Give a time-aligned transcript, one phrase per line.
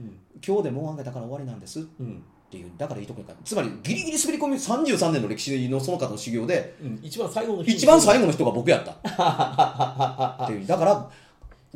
[0.00, 0.18] うん。
[0.46, 1.80] 今日でもうあげたから終わりなんです。
[1.80, 2.22] っうん。
[2.50, 6.76] ていうだからいいとこにかつまりギリギリ滑り込み33年の歴史のその方の修行で。
[6.82, 7.00] うん。
[7.02, 10.44] 一番最後の一番最後後の人が僕やった。
[10.44, 10.66] っていう。
[10.66, 11.10] だから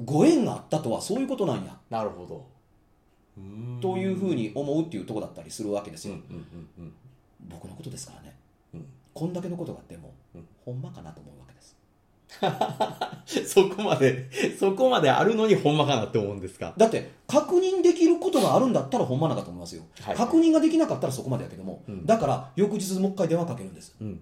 [0.04, 1.76] ご縁があったとはそういうことなんや。
[1.90, 2.58] なるほど。
[3.80, 6.16] というふうに思うっていうところだったりするわけですよ、
[7.48, 8.34] 僕のことですからね、
[8.74, 8.84] うん。
[9.14, 10.48] こんだけのことがあっても、うん。
[10.64, 11.72] ほんまかなと思うわけです。
[11.72, 11.77] うん
[13.46, 16.74] そこまでそこまであるのにほんまかなって思うんですか。
[16.76, 20.16] だって確認できることがあるんだったらほんまなかと思いますよ、はい。
[20.16, 22.06] 確認ができなかったらそこまでやけども、うん。
[22.06, 23.96] だから翌日もう一回電話かけるんです。
[24.00, 24.20] うん。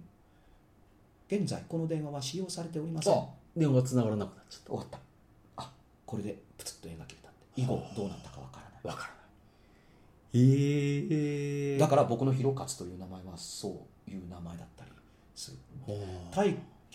[1.29, 3.13] 現在この電話は使用されておりません。
[3.13, 4.99] あ電話つながらなくなっちゃっ終わった。
[5.57, 5.73] あ
[6.07, 7.61] これでプツッと縁が切れたって。
[7.61, 8.83] 以後どうなったかわからない。
[8.83, 9.17] たわからない。
[10.35, 13.69] ええだから僕の広勝という名前はそ
[14.07, 14.91] ういう名前だったり
[15.35, 15.57] する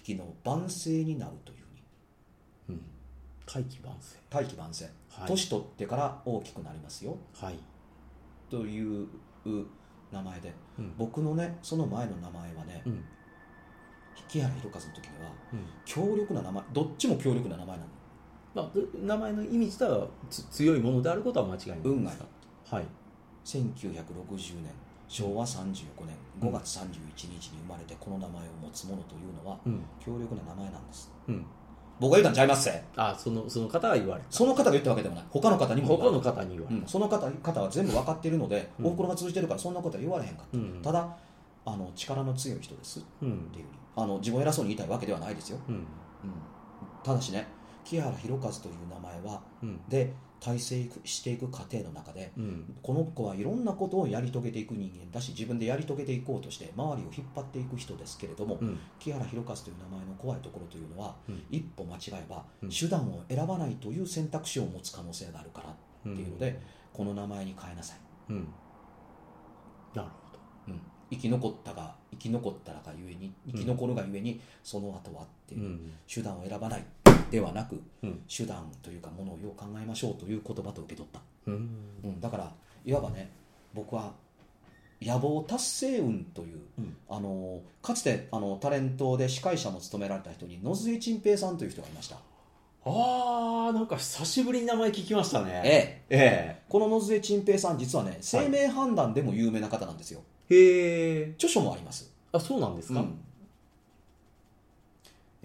[0.04, 1.84] 気の万世になるというふうに。
[2.70, 2.82] うん。
[3.46, 5.27] 大器晩成大気万世、はい。
[5.27, 7.18] 年取ってから大きくなりますよ。
[7.34, 7.60] はい。
[8.50, 9.08] という
[10.12, 10.54] 名前で。
[10.80, 10.94] うん。
[10.98, 13.04] 僕のねその前の名前はねうん。
[14.27, 15.66] 木原弘和の時にはうん。
[15.85, 17.90] 強力な名前どっちも強力な名前なの。
[18.54, 18.70] まあ、
[19.02, 22.18] 名前の意味自体はつ強いものであることは間違いない運がいい。
[22.70, 22.85] はい。
[23.46, 24.72] 1960年
[25.12, 25.67] 昭和35
[26.07, 29.84] 年5月31日に生まれてこの名前を持つ者というのはうん。
[29.99, 31.12] 強力な名前なんです。
[31.27, 31.45] うん。
[31.99, 32.63] 僕が言ったんちゃいます？
[32.63, 34.27] せあそのその方が言われた。
[34.32, 35.26] その方が言ったわけでもない。
[35.29, 38.85] 他の方にも他の方に言われうん、その方方は全部分かっているので、うん。
[38.87, 40.82] おふくろが通じてるからそんなことは言われへんかった、うん。
[40.82, 41.17] ただ
[41.65, 43.65] あの力の強い人ですってうんいうふうに
[43.98, 45.76] あの自分を偉そうに言いたいわけではないですよ、うん。
[45.76, 45.84] うん、
[47.04, 47.45] ただしね
[47.84, 49.79] 木原弘和という名前はうん。
[49.89, 50.13] で
[50.44, 52.76] 大成していく過程の中でうん。
[52.82, 58.80] この子はいろんなことをやり遂げていく人間だし自分でやり遂げていこうとして周りを引っ張っていく人ですけれども、うん。
[59.00, 61.44] 木原弘和という名前の怖いところというのは、うん。
[61.52, 62.70] 一歩間違えばうん。
[62.70, 66.59] 手段を選ばないという選択肢を持つ可能性があるからっていうので、
[66.94, 67.97] この名前に変えなさい、
[68.30, 68.47] うん。
[69.94, 70.09] なる
[70.68, 76.85] うん、生き残ったが生き残ったらがゆえに生き残るがゆえにその後はっていう、手段を選ばない
[77.31, 78.22] ではなくうん。
[78.28, 81.69] 手段というかものをよう考えましょうという言葉と受け取った、うん。
[82.03, 82.52] うん、だから
[82.86, 83.31] いわばね
[83.74, 84.12] 僕は
[85.02, 86.96] 野望達成運といううん。
[87.09, 92.18] あのかつてあのタレントで司会者も務められた人に野津江陳平さんという人がいました、
[92.86, 95.62] あーなんか久しぶりに名前聞きましたね。
[95.66, 96.18] ええ。
[96.18, 101.31] えこの野津江陳平さん実はね生命判断でも有名な方なんですよ、えへえ。
[101.36, 102.13] 著書もあります。
[102.31, 103.18] あそうなんですか、うん。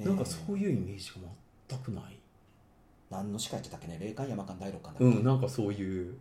[0.04, 1.16] なんかえそういうイメージが
[1.68, 2.04] 全くない。
[2.04, 2.06] ー
[3.10, 3.98] 何の司会ってたっけね？
[4.00, 6.14] 霊感山間第六感だっけ、うんなんかそういう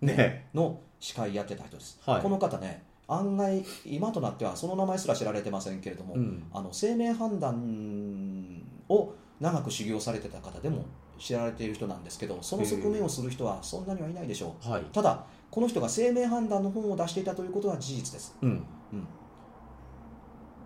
[0.00, 0.48] ね。
[0.54, 2.22] の司会やってた人です、はい。
[2.22, 6.44] この方ね案外今となってはその名前すら知られてませんけれども、うん。
[6.52, 10.84] あの生命判断を長く修行されてた方でも
[11.18, 14.70] 知られている人なんですけどその側面をする人はそんなにはいないでしょう。
[14.70, 14.82] はい。
[14.92, 18.50] ただこの人が生命判断の本を出していたということは事実です、うん。
[18.50, 18.52] う
[18.96, 19.06] ん、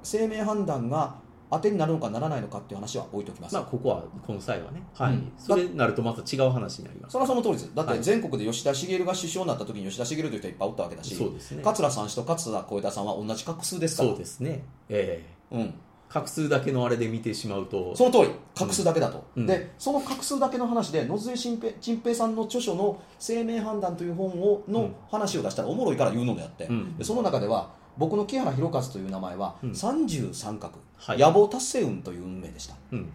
[0.03, 1.22] 生命判断が
[1.53, 4.83] 当てになるのかならないのかっていう話は置いときます、まあここはこの際はね。
[4.95, 7.13] はい、うんそれになるとまた違う話になります。
[7.13, 7.75] それはその通りです。
[7.75, 11.63] だっはいて全国で吉田茂が首相になった時に吉田茂という人いっぱいおったわけだし、そうですね。
[11.63, 14.09] 桂さん氏と桂小枝さんは同じ画数ですから。
[14.09, 14.65] そうですね。
[14.89, 15.57] ええ。
[15.57, 15.75] うん、
[16.09, 17.95] 画数だけのあれで見てしまうと。
[17.95, 18.31] その通り。
[18.55, 19.47] 画数だけだと、うん。
[19.47, 26.97] でその画数だけの話で野添陳平陳平さんの著書の「生命判断」という本をのうん話を出したらおもろいから言うのであって、うん。
[26.97, 29.71] でその中では僕の木原弘和という名前はうん。
[29.71, 31.19] 33画、はい。
[31.19, 32.75] 野望達成運という運命でした。
[32.93, 33.13] うん。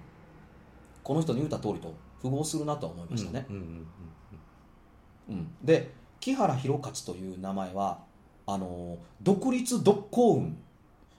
[1.03, 3.87] この人の言うた通りと符合するなとは思いましたね、うんうんうん
[5.29, 5.47] うん。
[5.63, 7.99] で木原弘和という名前は
[8.45, 10.57] あの独立独行運。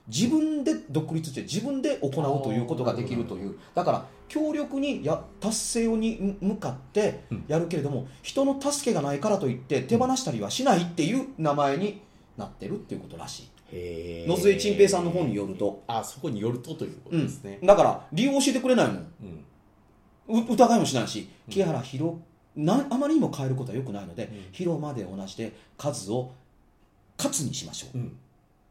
[0.07, 3.59] 自分で独立して自分で行うということができるという。
[3.75, 12.01] だから強力にや達成をに向かってやるけれども、人の助けがないからといって手放したりはしないっていう名前に
[12.39, 13.41] なってるっていうことらし
[13.71, 14.27] い。
[14.27, 19.13] 野添陳平さんの本によると、あそこによるとということですね、だから理由を教えてくれないもん。
[20.27, 20.41] うん。
[20.41, 21.53] う疑いもしないしうん。
[21.53, 22.15] 木原弘
[22.55, 24.29] なあまりにも変えることはよくないので、うん。
[24.51, 26.31] 広まで同じで数を
[27.17, 27.97] 勝つにしましょう。
[27.97, 28.17] っうん。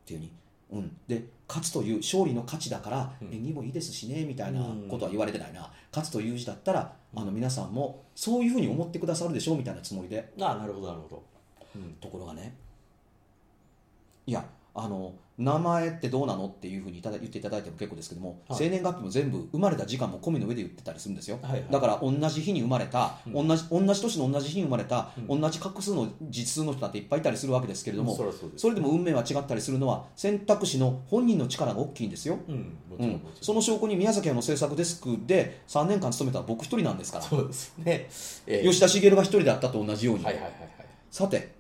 [0.05, 0.33] ていうふうに、
[0.73, 3.29] うん、で勝つという勝利の勝ちだからうん。
[3.33, 10.33] 縁起もいいですしねみたいなことは言われてないな、勝つという字だったらあの皆さんもそういうふうに思ってくださるでしょうみたいなつもりで。
[10.41, 11.23] あなるほどなるほど、
[11.77, 11.93] うん。
[12.01, 12.57] ところがね
[14.29, 14.45] いや
[14.75, 18.59] あの名前ってどうなのっていうふうにいただ言っていただいても結構ですけども、はい。
[18.59, 21.67] 生年月日も全部生まれた時間も込みの上で言ってたりするんですよ、はいはい。
[21.71, 28.45] だから同じ日に生まれた、う同じ同じ年の同じ日に生まれた、う同じ画数の実数の人だっていっぱいいたりするわけですけれども、うです。
[28.57, 32.39] それでも運命は違ったりするのは選択肢の本人の力が大きいんですよ、
[33.41, 37.25] その証拠に宮崎屋の制作デスクで3年間勤めた僕一人なんですから。
[37.25, 38.09] そうですね、
[38.47, 40.69] ええ吉田茂が一人であったと同じように、はいはいはいはい
[41.11, 41.58] さて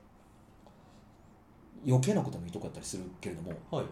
[1.87, 3.87] 余計なこともいいとこやったりするけれどもはい。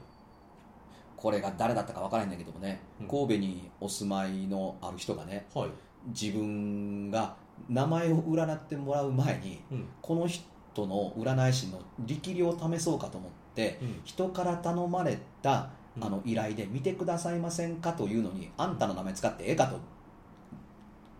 [1.16, 3.08] これが誰だったか分からへんねんけどもね、うん。
[3.08, 5.70] 神戸にお住まいのある人がねはい。
[6.08, 7.34] 自分が
[7.68, 9.88] 名前を占ってもらう前にうん。
[10.02, 14.00] この人の占い師の力量を試そうかと思ってうん。
[14.04, 16.04] 人から頼まれたうん。
[16.04, 19.78] あの依頼で見てくださいませんかというのにあんたの名前使ってええかと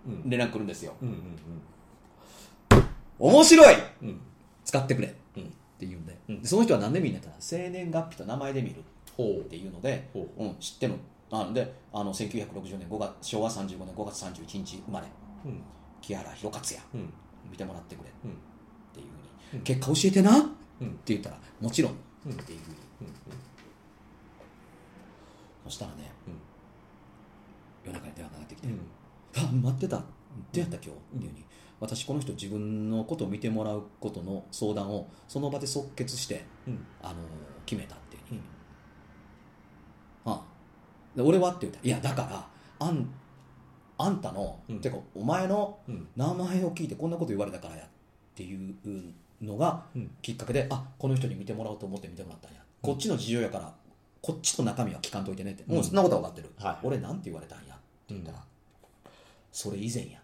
[0.07, 0.29] うん。
[0.29, 0.93] 連絡来るんですよ。
[3.19, 3.77] 面白い！
[4.63, 5.15] 使ってくれ
[5.77, 6.43] っうんて言うんでうん。
[6.43, 7.31] でその人は何で見るんやった？
[7.31, 8.77] ら生年月日と名前で見る
[9.17, 10.45] ほっていうので、ほう。
[10.45, 10.97] ん、知ってんの。
[11.31, 15.07] あのであの1960年5月昭和35年5月31日生まれ。
[15.45, 15.61] ううん。
[16.01, 17.03] 木原弘勝也。
[17.03, 17.13] うん。
[17.51, 18.11] 見てもらってくれ。
[18.25, 18.31] うん。
[18.31, 18.35] っ
[18.95, 19.65] ていうふうに、うん。
[19.65, 20.39] 結果教えてな？
[20.39, 20.49] って
[20.81, 21.93] うん言ったらもちろん。
[21.93, 21.95] っ
[22.27, 22.33] うん。
[22.33, 22.77] ていうふうに。
[23.03, 23.15] うん。
[25.65, 26.13] そしたらね、
[27.85, 28.81] 夜中に電話かかってきて、うん
[29.37, 30.05] あ待ってたど
[30.55, 31.45] うやった今日、っていうふうに
[31.81, 36.87] 私この人自分のことを見てもらうことの相談をその場で即決して、うん。
[37.03, 37.15] あの
[37.67, 38.23] 決めたっていう。
[38.29, 38.41] ふうに、
[40.25, 40.43] ああ。
[41.15, 41.79] で俺はって言った。
[41.81, 42.47] らいやだから
[42.79, 43.09] あん
[43.99, 44.81] あんたの、うん。
[44.81, 46.09] てかお前のうん。
[46.17, 47.89] 名前を聞いてこんなこと言われたからやっ
[48.35, 48.75] ていう
[49.43, 50.11] のがうん。
[50.23, 53.75] きっかけであこの人に見てもらおうと思って見てもらったんや、こっちの事情やから
[54.23, 56.77] こっちの中身は聞かんといてねって、もうそんなことは分かってる、はい。
[56.83, 58.43] 俺なんて言われたんやって言ったら、
[59.53, 60.19] それ以前や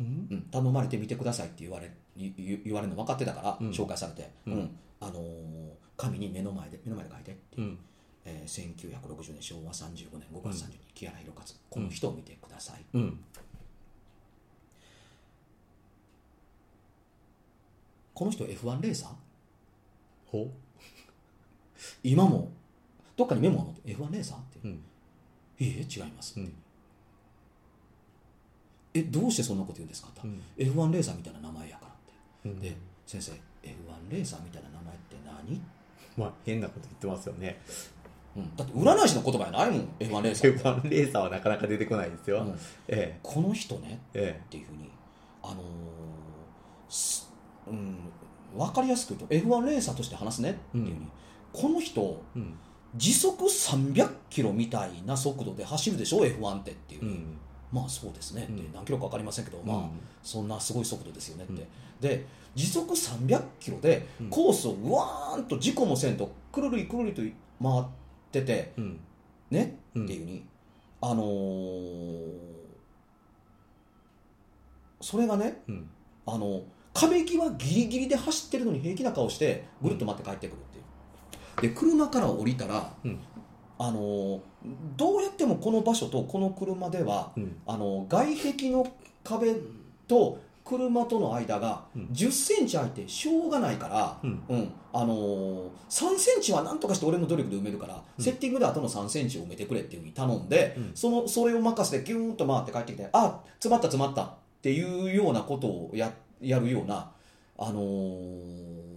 [0.00, 0.28] うん？
[0.30, 3.70] うん、頼まれて見てくださいって言われ言われるの分かってたから、うん。
[3.70, 4.58] 紹介されて、ううん。
[4.60, 7.78] んあのー紙に目の前で目の前で書いてって、うん。
[8.24, 13.18] えー1960年昭和35年5月30日、木原弘勝この人を見てください、うん。
[18.14, 19.10] この人 F1 レーサー？
[20.26, 20.50] ほ
[22.02, 22.50] 今も
[23.16, 24.70] どっかにメモあるの？F1 レーサーって、うん。
[25.58, 26.52] いいえ違います、うん
[28.94, 30.42] えどうしてそんなこと言うんですかと、うん。
[30.56, 32.60] F1 レーサーみたいな名前やからって、うん。
[32.60, 32.76] で
[33.06, 33.36] 先生 F1
[34.10, 35.60] レーサーみたいな名前って何、
[36.16, 37.60] まあ変なこと言ってますよね。
[38.36, 40.88] うん、だって占い師の言葉やないもん F1 レーサーって。
[40.88, 42.58] F1 レーサーはなかなか出てこないですよ、うん。
[42.86, 44.42] えこの人ねええ。
[44.46, 44.90] っていうふうに
[45.42, 45.56] あのー
[46.88, 47.30] す
[47.66, 47.96] うん
[48.56, 51.10] 分かりやすく言うと F1 レーサーとして話すねっていうふうに、うん。
[51.52, 52.54] この人えうん。
[52.96, 57.38] 時速300キロみたいな速度で走るでしょ F1 ってっていう、うん
[57.72, 58.48] まあそうですね。
[58.74, 59.90] 何キロか分かりませんけど、まあうん。
[60.22, 61.68] そんなすごい速度ですよねって、うん。
[62.00, 64.30] で時速300キロでうん。
[64.30, 67.22] コースをうわーんと事故もせんとくるりくるりと
[67.62, 67.84] 回っ
[68.32, 69.00] ててうん。
[69.50, 70.04] ね、うん。
[70.04, 70.44] っていうふうに。
[71.00, 72.48] あのー
[75.00, 75.88] それがねうん。
[76.26, 76.62] あの
[76.92, 80.62] 壁際ギリギリで走ってるのに平気な顔してぐるっと待って帰ってくるっ
[81.60, 81.72] ていう。
[81.74, 83.20] で車から降りたらうん
[83.78, 84.40] あのー
[84.96, 87.56] どうやってもこの場所とこの車ではうん。
[87.66, 88.86] あの外壁の
[89.22, 89.54] 壁
[90.08, 92.02] と車との間がうん。
[92.12, 94.42] 1 0センチ空いてしょうがないから、うん。
[94.48, 94.72] うん。
[94.92, 98.24] あのー3センチはなんとかして俺の努力で埋めるから、うん。
[98.24, 100.90] セッティングであとの3センチを埋めてくれっていうふうに頼んで、うん。
[100.94, 107.10] そのそれを任せてギューンと回って帰ってきてあ詰まった詰まったっていうようなことをややるような、
[107.56, 108.88] あのー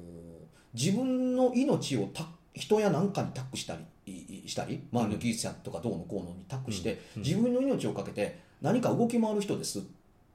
[0.74, 7.22] 自分の命をた人や何かに託したりしたり周りの技術者とかどうのこうのに託して、うん。
[7.24, 9.82] 自分の命をかけて何か動き回る人ですっ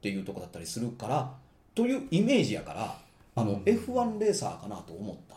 [0.00, 1.32] ていうとこだったりするから
[1.74, 2.98] というイメージやから
[3.34, 3.62] あの、うん。
[3.62, 5.36] F1 レーサーかなと思った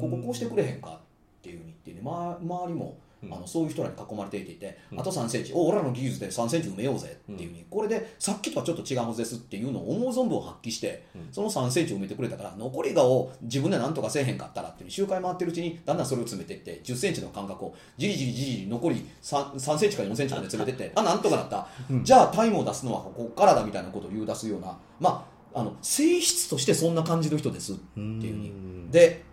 [0.00, 0.98] こここうしてくれへんかっ
[1.42, 3.34] ていうふうに言ってね、ま、周りもうん。
[3.34, 5.00] あのそういう人らに囲まれていていて、うん。
[5.00, 5.52] あと3センチ。
[5.54, 11.28] お俺らの技術で3センチ埋めようぜっていうふうに、これでさっきとはちょっと違うはずですっていうのを思う存分発揮して、うん。
[11.32, 22.04] その3センチを埋めてくれたから残りがを自分で何とかせえへんかったらっていう周回回ってるうちにだんだんそれを詰めていって10センチの間隔をじりじりじり残り 3, 3センチから4センチまで詰めてってあなんとかなった、うん。
[22.04, 28.48] じゃあタイムを出すのはここからだみたいなことを言う出すようなまああの性質としてそんな感じの人ですっていうふうに。
[28.50, 28.90] ん。
[28.90, 29.24] で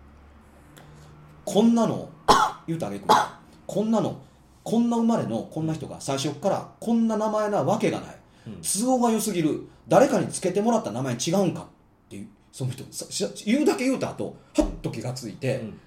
[1.44, 2.08] こんなの
[2.66, 3.06] 言うてあげく
[3.66, 4.20] こんなの
[4.62, 8.16] こんな生まれのこんな人が最初からこんな名前なわけがない。
[8.46, 8.60] うん。
[8.62, 9.68] 都合が良すぎる。
[9.88, 11.62] 誰かにつけてもらった名前違うんか？
[11.62, 11.66] っ
[12.08, 15.80] ていうその人さし言うだけ言うた後はっと気がついて、うん。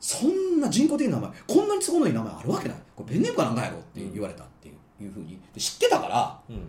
[0.00, 2.78] そんな人工的な名前こんなに都合のいい名前あるわけない。
[2.96, 3.78] これペンネームかなんかやろ？
[3.78, 5.40] って言われたっていう,、いうふうに。
[5.54, 6.68] で知ってたからうん。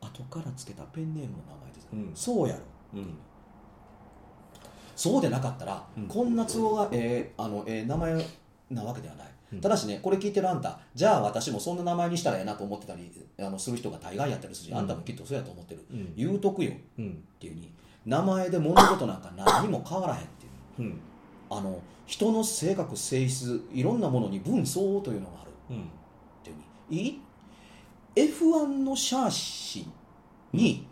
[0.00, 2.10] 後からつけたペンネームの名前です、うん。
[2.14, 2.60] そうやろ。
[2.94, 3.18] うん
[4.96, 6.06] そうでなかったら、うん。
[6.08, 8.14] こんな都合がええあのええ名前
[8.70, 9.60] なわけではない、うん。
[9.60, 14.78] ただしねこれ聞いてるあんたじゃあ私もそんな名前にしたらええなと思ってたりあのする人が大概やったりするし、うん。
[14.78, 16.12] あんたもきっとそうやと思ってる、うん。
[16.16, 16.72] 言うとくよ。
[16.72, 17.22] っうん。
[17.38, 17.70] ていうに
[18.06, 20.46] 名前で物事なんか何も変わらへんって
[20.82, 20.88] いう。
[20.88, 21.00] うん。
[21.50, 25.50] あの人の性格性質いろんなものに分相応というのがある。
[25.70, 25.82] うん。
[25.82, 25.86] っ
[26.42, 26.56] ていう
[26.88, 27.20] にいい
[28.14, 29.86] ？F1 のシャーシ
[30.52, 30.86] に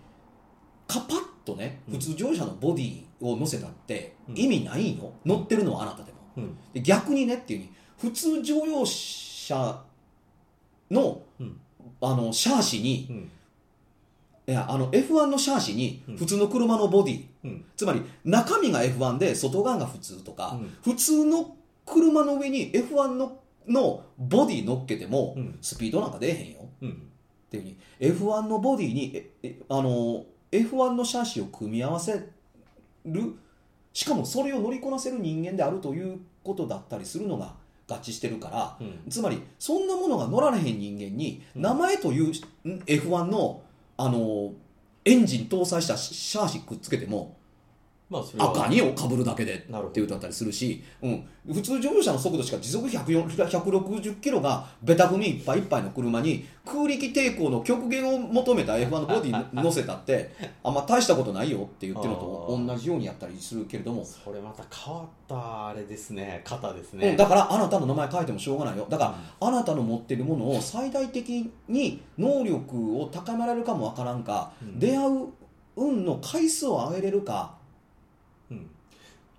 [0.86, 1.94] カパッとねうん。
[1.94, 4.38] 普通乗用車のボディを乗せたってうん。
[4.38, 6.18] 意味ないの、乗ってるのはあなたでも。
[6.36, 6.58] うん。
[6.72, 9.82] で逆にねっていうふうに普通乗用車
[10.90, 11.60] の,、うん。
[12.00, 13.30] あのシャーシにうん。
[14.46, 16.16] いやあの F1 のシャーシにうん。
[16.16, 17.64] 普通の車のボディ、うん。
[17.76, 20.76] つまり中身が F1 で外側が普通とか、うん。
[20.82, 25.58] 普通の車の上に F1 ののボディ乗っけてもうん。
[25.62, 26.68] スピードなんか出えへんよ。
[26.82, 26.90] うん。
[26.90, 26.92] っ
[27.50, 32.28] ていうふうに F1 のボディにええあの F1 のシャーシを組み合わせ
[33.04, 33.34] る。
[33.92, 37.54] しかもそれを乗りこなせる人間であるということだったりするのが
[37.88, 39.10] 合致してるからうん。
[39.10, 41.62] つまりそんなものが乗られへん人間にうん。
[41.62, 42.30] 名前という、ん
[42.86, 43.62] F1 の
[43.96, 44.52] あの
[45.04, 47.36] エンジン搭載したシャーシくっつけても
[48.10, 48.50] まあそれは。
[48.50, 60.30] 赤にをかぶるだけでっていうだったりするし、うん、普通乗用車の速度しか時速104 160キロがベタ踏みいっぱいいっぱいの車に空力抵抗の極限を求めた F1 のボディ 乗せたって
[60.62, 66.42] あんま大したことないよって言ってるのと同じようにやったりするけれども、それまた変わったあれですね。
[66.44, 67.16] 型ですうねん。
[67.16, 68.86] だからあなたの名前書いてもしょうがないよ。
[68.88, 74.78] だからあなたの持ってるものを最大的に能力を高められるかもわからんか、うん。
[74.78, 75.26] 出会う
[75.76, 77.53] 運の回数を上げれるかうん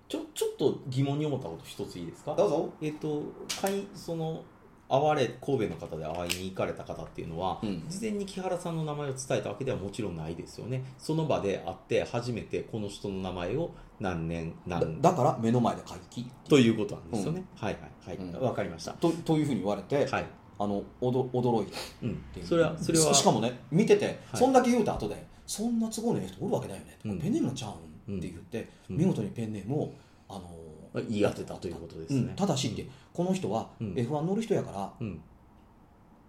[0.08, 2.34] ちょちょっと疑問に思ったこと一ついいですか？
[2.34, 3.22] どうぞ、えっと
[3.60, 4.44] かいその
[4.88, 7.84] 会われ神戸の方で会いに行かれた方っていうのは、うん。
[7.88, 10.84] 事前に木原さんの名前を伝えたわけではもちろんないですよね。
[10.96, 18.28] その場で会って初めてこの人の名前を何年だ何だから目の前で書きということなんですよね、はいはいはい。
[18.28, 18.40] うん。
[18.40, 18.92] わ、かりました。
[18.92, 20.26] とというふうに言われて、はい、
[20.60, 21.76] あのおど驚いた。
[21.76, 22.06] っう。
[22.06, 24.16] んそれはそれはしかもね見てて、はい。
[24.34, 27.18] そんだけ言うた後でそんな都合のええ人おるわけないよね、うん。
[27.18, 27.74] ペンネームのちゃうん？
[28.08, 28.96] って言って、うん。
[28.96, 29.94] 見事にペンネームを
[30.28, 33.92] あの言い当てたということですね、うんただしって、この人はうん。
[33.94, 35.20] F1 乗る人やからうん。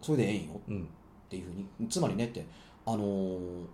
[0.01, 0.61] それでええんよ。
[0.67, 0.83] うん。
[0.83, 0.85] っ
[1.29, 1.89] ていうふうに。
[1.89, 2.45] つまりねって
[2.85, 3.65] あのー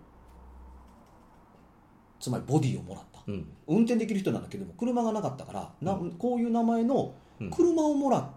[2.20, 3.20] つまりボディをもらった。
[3.26, 3.46] うん。
[3.66, 7.50] 運転できる人なんだけども車がなかったからな、うこういう名前のうん。
[7.50, 8.30] 車をもらっ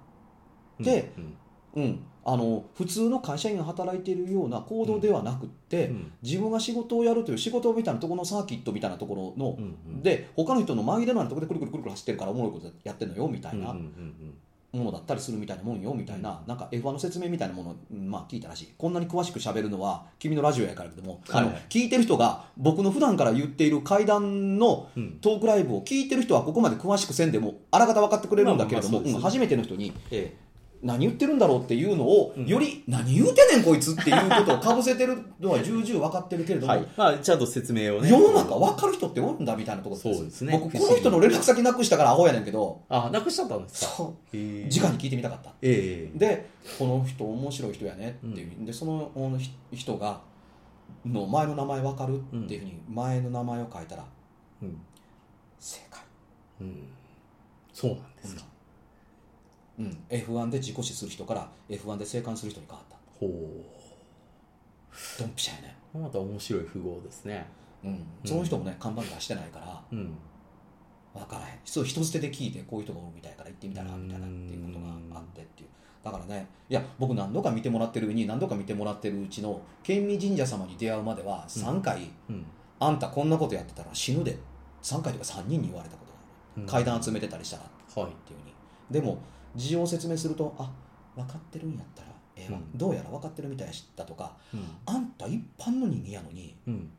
[0.79, 1.37] でうん。
[1.75, 6.11] うん、あの普通の会社員が働いているような行動ではなくって、うん。
[6.21, 18.73] 自分が仕事をやるという仕事みたいなところのサーキットみたいなところの、うんうんで他の人の紛れのあるところでくるくるくるくる走ってるからおもろいことやってんのよみたいなものだったりするみたいなもんよみたいななんか F1 の説明みたいなものまあ、聞いたらしい。
[18.77, 21.55] こんなに詳しく喋るのは君のラジオやからけども、あのはい。
[21.55, 24.89] はい聞いてる人が僕の普段から言っている怪談の
[25.21, 29.15] トークライブを聞いてる人はここまで詳しくせんでもあらかた分かってくれるんだけれども、まあまあそうです。
[29.15, 30.35] うん初めての人にえ
[30.83, 32.45] 何言ってるんだろうっていうのを、うん。
[32.45, 36.87] より何言うてんねんこいつっていうことをかぶせてるのは重々分かってるけれども、えはい。
[36.95, 38.09] まあ、ちゃんと説明をね。
[38.09, 40.57] 世の中分かる人っておるんだみたいなところそうですね。
[40.59, 42.81] 僕この人の連絡先なくしたからアホやねんけど。
[42.89, 43.91] あなくしちゃったんですか？
[43.97, 44.07] そう。
[44.31, 45.51] 直に聞いてみたかった。
[45.61, 46.17] ええ。
[46.17, 49.11] でこの人面白い人やねっていう、でその
[49.73, 50.21] 人が
[51.05, 54.05] の前の名前分かるっていうふうに前の名前を書いたら
[54.61, 54.77] うん。
[55.59, 56.01] 正解、
[56.61, 56.83] うん。
[57.73, 58.43] そうなんですか、
[59.79, 62.97] うん、F1 で自己死する人から F1 で生還する人に変わった。
[63.19, 63.27] ほ
[65.19, 67.45] ドンピシャやね、うまた面白い符号ですね。
[67.83, 70.17] うん、その人もね看板出してないからうん。
[71.13, 71.59] 分からへん。
[71.65, 75.69] そう人捨てで聞いてこういう人がおるみたいから行ってみたらみたいなっていうことがあってっていう。
[76.03, 82.45] だからねいや僕何度か見てもらってるうに何度か見てもらってるうちの県民神社様に出会うまでは3回、うん。
[82.79, 84.37] あんたこんなことやってたら死ぬで。
[84.83, 86.67] 3回とか3人に言われたことがある、うん。
[86.67, 88.53] 階段集めてたりしたらってはいいうふうに。
[88.91, 89.17] でも
[89.57, 90.71] 事情を説明するとあ
[91.15, 92.77] 分かってるんやったらええわ、うん。
[92.77, 94.61] どうやら分かってるみたいやしだとかうん。
[94.85, 96.89] あんた一般の人間やのにうん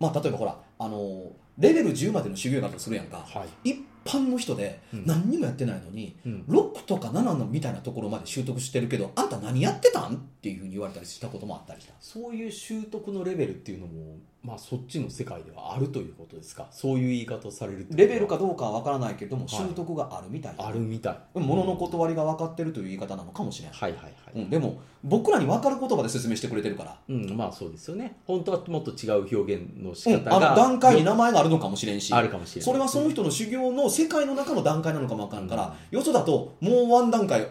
[0.00, 3.18] まあ例えばほらあのレベル10までの修行があるとするやんか。
[3.18, 3.70] はい。
[3.70, 5.06] 一般の人でうん。
[5.06, 6.44] 何にもやってないのに、うん。
[6.48, 10.14] 6とか7のみたいなところまで習得してるけどあんた何やってたん？
[10.14, 11.94] っていうふうに言われたりしたこともあったりした。
[11.98, 14.16] そういう習得のレベルっていうのも
[14.46, 16.68] まあそっちの世界ではあるということですか？
[16.70, 19.66] そういう言い方をされるレベルかどうかは分からないけれども、はい。
[19.66, 20.54] 習得があるみたい。
[20.56, 21.18] あるみたい。
[21.34, 28.18] 物の断りが分かってるという言い方なのかもしれない、はいはいはい、うん、でも僕らに分かる言葉で説明してくれてるから、うん、まあそうですよね。
[28.26, 32.14] 本当はもっと違う表現の仕うん、方が、あの段階に名前があるのかもしれんし。
[32.14, 32.64] あるかもしれない。
[32.64, 35.98] それはその人の修行の世界の中の段階なのかも分からんから、うん。
[35.98, 37.46] よそだともうワン段階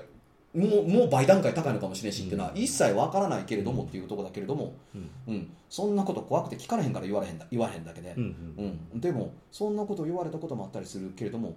[0.55, 2.57] もうもう倍段階高いのかもしれんしっていうのはうん。
[2.57, 5.09] 一切分からないけれどもっていうところだけれども、うん。
[5.27, 7.45] うん、そんなこと怖くて聞かれへんから言われへんだ。
[7.51, 8.13] 言われへんだけで。
[8.15, 11.55] う、んでもそんなことを言われたこともあったりするけれども、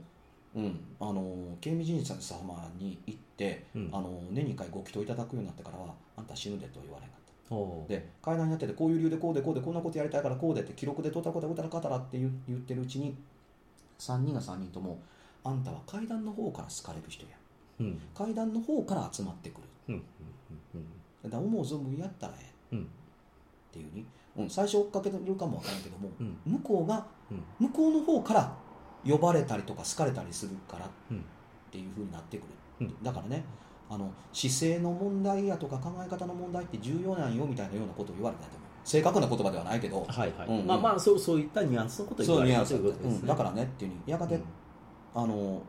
[0.55, 3.91] うん、あの県民神社様に行って、うん。
[3.93, 7.89] あの年2回ご祈祷いただくようになってからはあんた死ぬでと言われなかった。
[7.89, 13.17] で階段やっててこういう理由でこうでこうでこんなことやりたいからこうでって記録でとったことうたらかたらって言言ってるうちに
[13.99, 15.01] 3人が3人とも
[15.45, 17.31] あんたは階段の方から好かれる人や。
[17.33, 17.38] うん
[18.15, 20.01] 階段の方から集まってくる。
[21.31, 22.85] 思う存分やったらええうんっ
[23.73, 24.07] ていうに
[24.37, 26.39] うん、最初追っかけてるかもわからんけども、うん。
[26.47, 27.43] 向こうがうん。
[27.67, 28.57] 向こうの方から
[29.05, 31.25] 呼ばれたりとか好かれたりするからっうん
[31.71, 32.43] ていうふうになってく
[32.81, 33.03] る、うん。
[33.03, 33.45] だからね
[33.91, 38.69] あの姿勢の問題やとか考え方の問題って重要なんよみたいなようなことを言われたと思う。
[38.85, 40.05] 正確な言葉ではないけど。
[40.09, 40.67] はいはい、うんうん。
[40.67, 44.43] まあまあそうそういったニュアンスのことを言われるということですね、うんだからねっていうふうにやがて、うん。
[45.15, 45.63] あの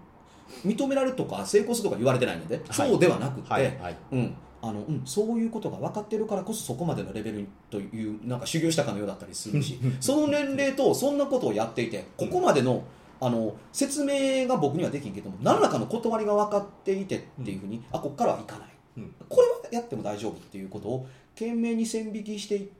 [0.66, 2.90] 認められるとか成功するとか言われてないので、はい。
[2.90, 3.98] そうではなくて、はいはい。
[4.12, 4.36] うん。
[4.62, 12.84] あのうん、そういうことが分かってるからこそそこまでのレベルというなんか修行したかのようだったりするし その年齢とそんなことをやっていてここまでの
[13.22, 19.14] あの説明が僕にはできんけども何らかの断りが分かっていてっていうふうに、あここからは行かない、うん。
[19.28, 22.79] これはやっても大丈夫っていうことを懸命に線引きしていって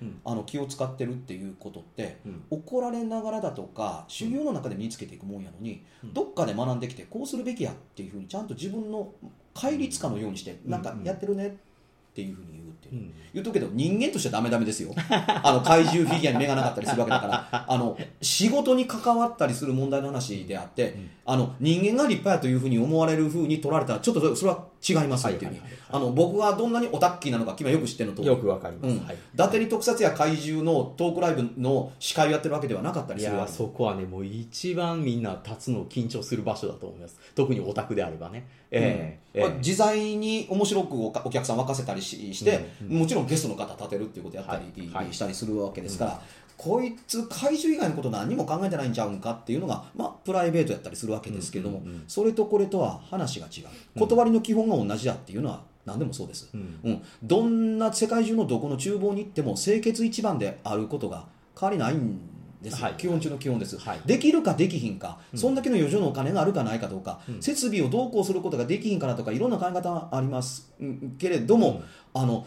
[0.00, 0.20] うん。
[0.24, 2.44] あの気を使ってるっていうことってうん。
[2.50, 6.14] 怒られながらだとか修行の中で身につけていくもんやのに、うん。
[6.14, 9.12] どっかで学んできてこうするべきやっていうふうにちゃんと自分の
[9.54, 10.70] 戒律かのようにして、うん。
[10.70, 11.52] なんかやってるねっ
[12.14, 12.94] ていうふうに言うって。
[12.94, 13.14] いう、うん。
[13.34, 14.94] 言うとくけど人間としてはダメダメですよ。
[15.08, 17.64] あの怪獣フィギュアに目がなかったりするわけだから。
[17.68, 21.10] あの仕事に関わったりする問題の話であって、うん。
[21.26, 25.50] あの人間が立派やというふうに思われるふうに取られたらちょっとそれは違いますっていう。
[25.50, 28.22] はいあの僕がどんなにオタッキーなのか君はよく知ってるのと。
[28.22, 29.06] よくわかります、うん。
[29.06, 29.16] はい。
[29.34, 33.52] 伊達に特撮や怪獣のトークライブの司会をやってるわけではなかったりするわけ。
[33.52, 37.18] そこはねもう一番みんな立つの緊張する場所だと思います。
[37.34, 46.22] 特にオタクであればねええ自在に面白くお客さん沸かせたりしして、もちろんゲストの方立てるっていうことをやったり、したりするわけですから、
[46.56, 53.64] こいつ怪獣以外のこと何も考えてないんちゃうんかっていうのが、まあ、プライベートやったりするわけですけれども、それとこれとは話が違う。
[53.96, 54.00] うん。
[54.00, 56.80] 断りの基本が同じだっていうのは何でもそうです、うん。
[56.82, 61.26] うん、どんな世界中のどこの厨房に行っても清潔一番であることが
[61.58, 62.18] 変わりないん
[62.66, 62.94] です、はい。
[62.94, 64.00] 基本中の基本です、はい。
[64.04, 65.38] できるかできひんか、うん。
[65.38, 67.42] そんだけの余剰のお金があるかないかどうか、うん。
[67.42, 71.82] 設備をどうこうすることができひんからとかいろんな考え方がありますうんけれども、
[72.12, 72.46] あの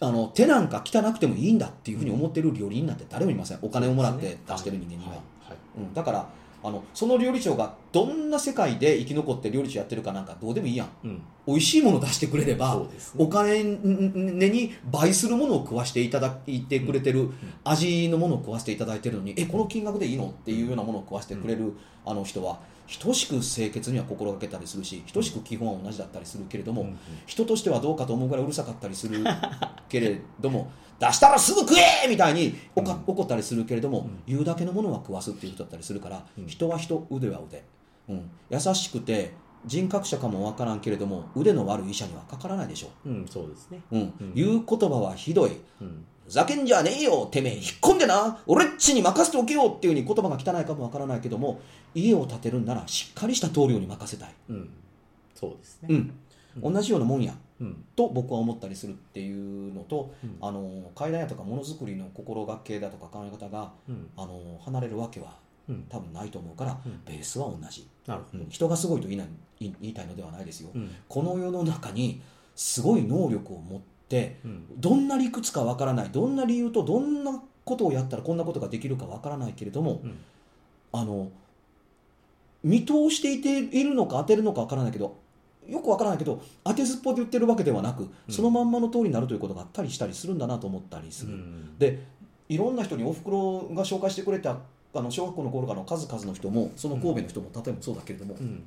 [0.00, 3.58] あの手なんか汚くてもいいんだっていうふうに思ってる料理人なんて誰もいません。
[3.62, 5.18] お金をもらって出してる人間には、はい。
[5.48, 5.56] はい。
[5.78, 6.28] うん、だから
[6.62, 10.88] あのその料理長がどんな世界で生き残って料理長やってるかなんかどうでもいいやん。
[11.04, 11.22] うん。
[11.46, 12.82] 美味しいものを出してくれれば
[13.16, 17.30] お金に倍するものを食わしていただいてくれてる、
[17.64, 20.28] 味のものを食わせていただいてるのにえこの金額でいいの？
[20.28, 21.72] っていうようなものを食わせてくれる、
[22.04, 22.60] あの人は
[22.96, 29.22] 等しく清潔には心がけたりするし等しく基本は同じだったりするけれども、うん人としてはどうかと思うぐらいうるさかったりする
[29.88, 34.22] けれども 出したらすぐ食えみたいに怒ったりするけれども、うん。
[34.26, 36.46] 言うだけのものは食わすっていう人だったりするから、うん。
[36.46, 37.62] 人は人腕は腕、
[38.08, 39.32] うん、優しくて
[39.64, 42.88] 人格者かもわからんけれども腕の悪い医者にはかからないでしょ。
[43.06, 43.80] うんそうですね。
[43.92, 44.14] う、うん。
[44.20, 44.34] うん。
[44.34, 45.52] 言う言葉はひどい。
[45.80, 47.54] うんふざけんじゃねえよてめえ。
[47.54, 48.38] 引っ込んでな。
[48.46, 51.60] 俺っちに任せておけよっていうふうに言葉が汚いかもわからないけども
[51.94, 54.70] 家を建てるんならしっかりした棟梁に任せたい、うん。
[55.34, 55.88] そうですね。
[55.90, 56.72] うん。
[56.74, 57.34] 同じようなもんや。
[57.60, 57.84] うん。
[57.96, 59.32] と僕は思ったりするってい
[59.70, 60.36] うのと、うん。
[60.40, 64.10] あの階段やとかものづくりの心がけだとか考え方がうん。
[64.16, 65.34] あの離れるわけは
[65.66, 65.86] うん。
[65.88, 67.00] 多分ないと思うから、うん。
[67.06, 68.44] ベースは同じ、なるほど。
[68.44, 68.50] うん。
[68.50, 69.28] 人がすごいと言いない
[69.60, 70.90] 言いたいのではないですよ、うん。
[71.08, 72.20] この世の中に
[72.54, 73.80] すごい能力を持っ
[74.76, 76.10] どんな理屈かわからない。
[76.10, 80.18] どんな理由とどんなことをやったらこんなことができるかわからないけれどもうん。
[80.92, 81.30] あの
[82.64, 85.16] 見通していているのか当てるのかわからないけど
[85.68, 88.34] よくわからないけど当てずっぽで言ってるわけではなく、うん。
[88.34, 91.78] そのまんまの通りになるということがあったりしたりするんだなと思ったりする、うん。
[91.78, 92.02] で
[92.48, 94.56] いろんな人におふくろが紹介してくれた
[94.94, 98.64] あの小学校の頃からの数々の人もその神戸の人も例えばそうだけれども、うん。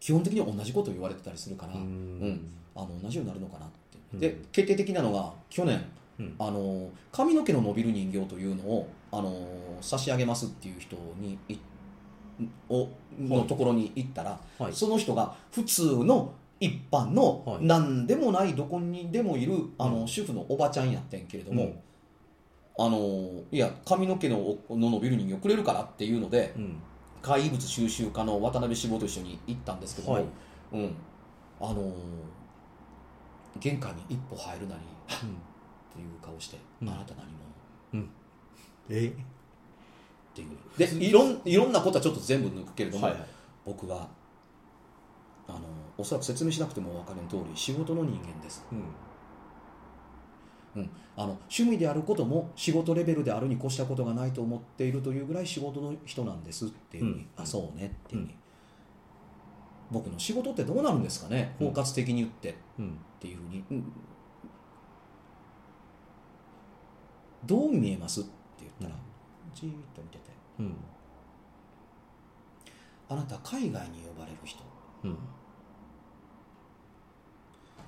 [0.00, 1.84] 基本的に同じことを言われてたりするから、ううん。
[1.84, 2.40] ん
[2.74, 3.81] あの同じようになるのかなって、うん
[4.14, 5.84] で決定的なのが去年
[6.18, 6.34] うん。
[6.38, 9.46] あの髪の毛の伸びる人形というのをあの
[9.80, 11.56] 差し上げますっていう人にい
[12.68, 14.72] をのところに行ったら、はい。
[14.72, 17.66] その人が普通の一般のはい。
[17.66, 20.08] 何でもないどこにでもいるあの、うん。
[20.08, 21.74] 主婦のおばちゃんやってんけれども、うん。
[22.78, 26.76] あのいや髪の毛のの伸びる人形くれるからっていうのでうん。
[27.20, 30.24] 怪物収集家の渡辺志望と一緒に行ったんですけども、はい。
[30.72, 30.94] うん、
[31.60, 31.92] あの
[33.60, 36.88] 玄関に一歩入るなりはっっていう顔して、うん。
[36.88, 37.26] あなた何
[37.92, 38.08] 者？
[38.88, 39.08] え？
[39.08, 39.12] っ
[40.34, 40.48] ていう。
[40.78, 43.26] でいろんいろんなことはちょっと全部抜くけれども、はいはい。
[43.64, 44.08] 僕は
[45.46, 45.60] あの
[45.98, 48.78] おそらく説明しなくてもお分かる通り仕事の人間です、うん。
[50.82, 57.28] うん、あの趣味であることも仕事レベルであるに越したことがないと思っているというぐらい仕事の人なんですっていうふうに、うん。
[57.36, 58.41] あそうねっていうふうに、うん
[59.92, 61.54] 僕の仕事ってどうなるんですかね？
[61.58, 62.50] 包括的に言って。
[62.50, 62.98] っうん。
[63.20, 63.92] ていうふうに、うん
[67.44, 68.20] どう見えます？
[68.20, 68.94] って言ったら、
[69.52, 70.30] じーっと見てて。
[70.60, 70.76] うん。
[73.08, 74.62] あなた海外に呼ばれる人。
[75.02, 75.18] うん。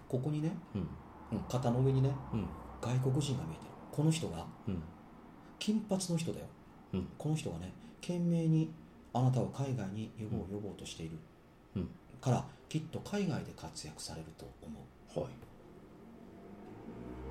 [0.09, 0.81] ここにね、うん。
[0.81, 2.47] うん肩の上にねうん。
[2.81, 3.71] 外国人が見えてる。
[3.93, 4.83] この人がうん。
[5.61, 6.47] 金髪の人だよ。
[6.93, 7.09] うん。
[7.17, 8.73] この人がね懸命に
[9.13, 11.21] あなたを海外に呼ぼう呼ぼうとしている、うん
[12.25, 14.75] からきっと海外で活躍されると思
[15.17, 15.21] う。
[15.21, 15.31] はい。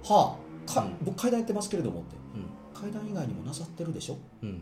[0.08, 0.98] はあか、うん。
[1.02, 2.16] 僕階段やってますけれどもって。
[2.36, 2.80] うん。
[2.80, 4.18] 階段以外にもなさってるでしょ？
[4.44, 4.62] うん。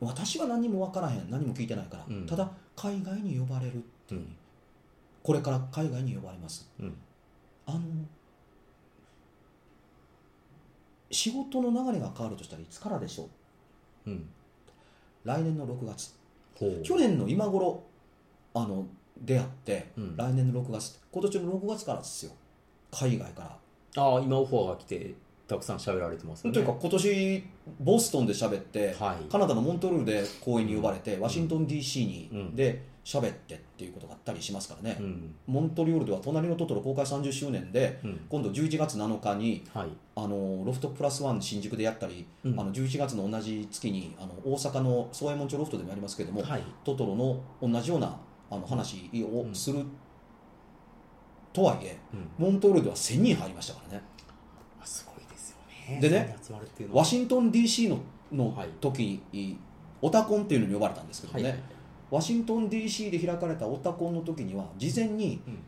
[0.00, 1.28] 私は何も分からへん。
[1.28, 2.26] 何も聞いてないから、うん。
[2.26, 4.26] ただ海外に呼ばれるっていう、
[5.22, 6.70] これから海外に呼ばれます。
[6.78, 6.96] うん。
[7.66, 7.80] あの
[11.10, 13.28] 仕事の流れが変わるとしたらいつからでしょ
[14.06, 14.10] う？
[14.10, 14.28] うん。
[15.24, 16.14] 来年の6月。
[16.84, 17.82] 去年の今頃
[18.54, 18.86] あの
[19.20, 20.16] 出会って、うん。
[20.16, 22.32] 来年の6月今年の6月からですよ。
[22.90, 23.58] 海外か
[23.94, 25.14] ら、ああ今オファーが来て
[25.48, 26.54] たくさん喋られてますよね。
[26.54, 27.44] というか今年
[27.80, 29.30] ボストンで喋って、はい。
[29.30, 32.56] カナダのモントルールで講演に呼ばれて、ワシントン DC に、うん。
[32.56, 35.34] で喋ってっていうことがあったりしますからね、うん。
[35.46, 38.20] モントリオールでは「隣のトトロ」公開30周年でうん。
[38.28, 39.88] 今度11月7日にはい。
[40.16, 42.58] あのロフトプラスワン新宿でやったり、うん。
[42.58, 46.62] あの11月の同じ月にあの大阪の宗右衛門町ロフトでもやりますけれども、はい。
[46.82, 48.18] トトロの同じような
[48.50, 49.84] あの話をする、
[51.52, 52.46] とはいえうん。
[52.46, 54.02] モントールでは1000人入りましたからね。
[54.80, 55.56] あすごいですよ
[55.88, 56.00] ね。
[56.00, 56.36] でね
[56.92, 57.98] ワシントン DC の
[58.32, 58.68] のはい。
[58.80, 59.58] 時に、
[60.02, 61.58] オタコンっていうのに呼ばれたんですけどね、はい
[62.08, 65.58] ワシントン DC で開かれたオタコンの時には事前にうん。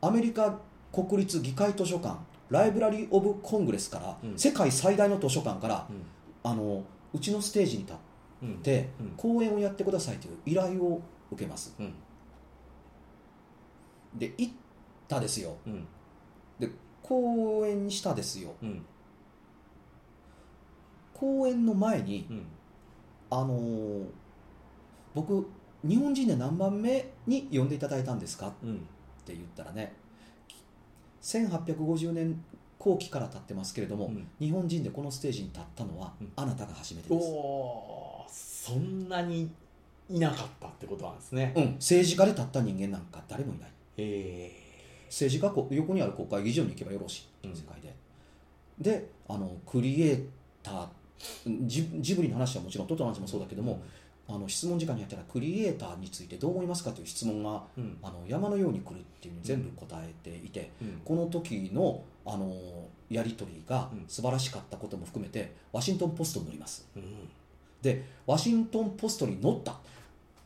[0.00, 0.58] アメリカ
[0.92, 2.18] 国立議会図書館
[2.50, 4.38] ライブラリー・オブ・コングレスから、うん。
[4.38, 6.50] 世界最大の図書館からうん。
[6.50, 7.96] あのうちのステージに立っ
[8.42, 8.54] うん。
[8.62, 9.10] て、うん。
[9.16, 11.00] 講演をやってくださいという依頼を
[11.32, 11.74] 受けます。
[11.78, 11.94] うん。
[14.18, 14.52] で行っ
[15.08, 15.56] たですよ。
[15.66, 15.86] うん。
[16.58, 16.70] で
[17.02, 18.54] 講演したですよ。
[18.62, 18.84] うん。
[21.14, 22.46] 講演の前にうん。
[23.30, 24.04] あのー
[25.14, 25.46] 僕
[25.86, 28.48] 日本人で何番目に呼んでいただいたんですか？
[28.48, 28.78] っうん。
[29.26, 29.92] て言ったらね
[31.22, 32.42] 1850年
[32.78, 34.26] 後期から経ってますけれども、うん。
[34.40, 36.32] 日本人でこのステージに立ったのは、うん。
[36.34, 39.50] あなたが初めておです、おそんなに
[40.08, 41.52] いなかったってことなんですね。
[41.56, 43.70] うん、政治家で立った人間なんか誰もいない。
[43.96, 44.50] へ
[45.08, 47.48] 政治家こ横にある国会議場に行けばよろしい。
[47.48, 47.94] う世界で、
[48.78, 50.28] であのクリエイ
[50.62, 50.86] ター
[51.66, 53.82] ジジブリの話はもちろんトトの話もそうだけえども、
[54.28, 57.98] あの質問時間にやったらクリエイターについてどう思いますかという質問がうん。
[58.02, 61.00] あの山のように来るっていう全部答えていて、うん。
[61.04, 62.54] この時のあの
[63.10, 64.04] やり取りがうん。
[64.08, 66.88] 素晴らしかったことも含めてワシントン・ポストに載ります。
[66.96, 67.02] うん
[67.82, 69.76] でワシントン・ポストに載った。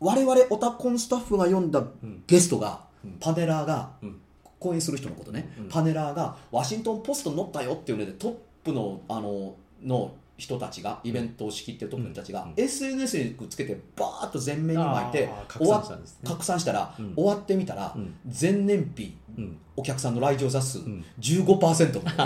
[0.00, 2.22] 我々オタコンスタッフが読んだうん。
[2.26, 3.16] ゲストが、うん。
[3.20, 4.20] パネラーがうん。
[4.58, 5.68] 講演する人のことね、うん。
[5.68, 12.52] パネラーがワシントン・ポストに載ったよっていうのでトップのあのの人たちがイベントを仕切ってるトップの人たちが、うん。
[12.56, 16.18] SNS にくっつけてバーッと全面に巻いて拡散したんですね。
[16.24, 17.14] 拡散したら、うん。
[17.14, 18.14] 終わってみたら、うん。
[18.38, 19.58] 前年比うん。
[19.76, 21.04] お客さんの来場者数ん。
[21.20, 22.02] 15%も。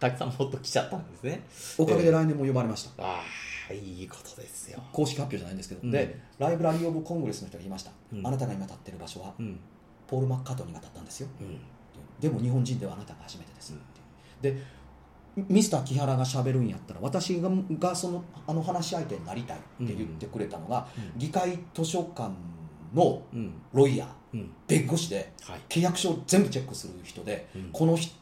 [0.00, 1.42] たくさんもっと来ちゃったんですね。
[1.78, 3.20] おかげで来年も呼ばれました、あ
[3.70, 4.82] あいいことですよ。
[4.92, 5.90] 公式発表じゃないんですけど、うん。
[5.90, 8.26] でライブラリー・オブ・コングレスの人が言いました、うん。
[8.26, 9.58] あなたが今立ってる場所はうん。
[10.06, 11.28] ポール・マッカートニーが立ったんですよ。
[11.40, 11.58] うん。
[12.20, 13.74] でも日本人ではあなたが初めてです
[14.40, 14.56] で
[15.36, 21.18] ミスター木原がしゃべるんやったら私ががそのあの話し相手になりたいって言ってくれたのが、うん。
[21.18, 22.30] 議会図書館
[22.94, 23.52] のうん。
[23.72, 24.50] ロイヤーうん。
[24.68, 25.60] 弁護士ではい。
[25.68, 27.70] 契約書を全部チェックする人で、うん。
[27.72, 28.12] この人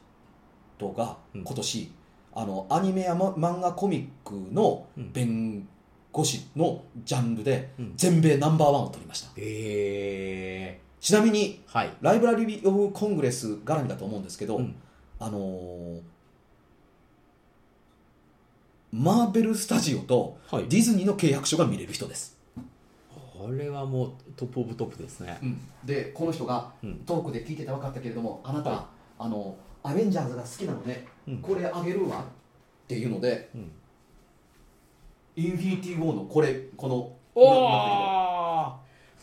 [0.96, 1.44] がうん。
[1.44, 1.92] 今年、
[2.34, 5.12] あのアニメや、ま、漫画コミックのうん。
[5.12, 5.68] 弁
[6.12, 7.92] 護士のジャンルでうん。
[7.96, 9.30] 全米ナンバーワンを取りました。
[9.36, 11.90] ええちなみにはい。
[12.00, 14.74] Library of Congress 絡みだと思うんですけど、うん。
[15.18, 16.00] あのー
[18.92, 20.68] マーベル・スタジオとはい。
[20.68, 22.36] ディズニーの契約書が見れる人です、
[23.06, 25.40] これはもう top of top ですね。
[25.82, 26.96] でこの人がうん。
[27.06, 28.80] トークで聞いてて分かったけれどもあなた、はい。
[29.20, 31.38] あのアベンジャーズが好きなので、うん。
[31.38, 33.70] これあげるわっていうのでうん。
[35.36, 36.94] インフィニティ・ウォーのこれこの
[37.34, 38.74] おお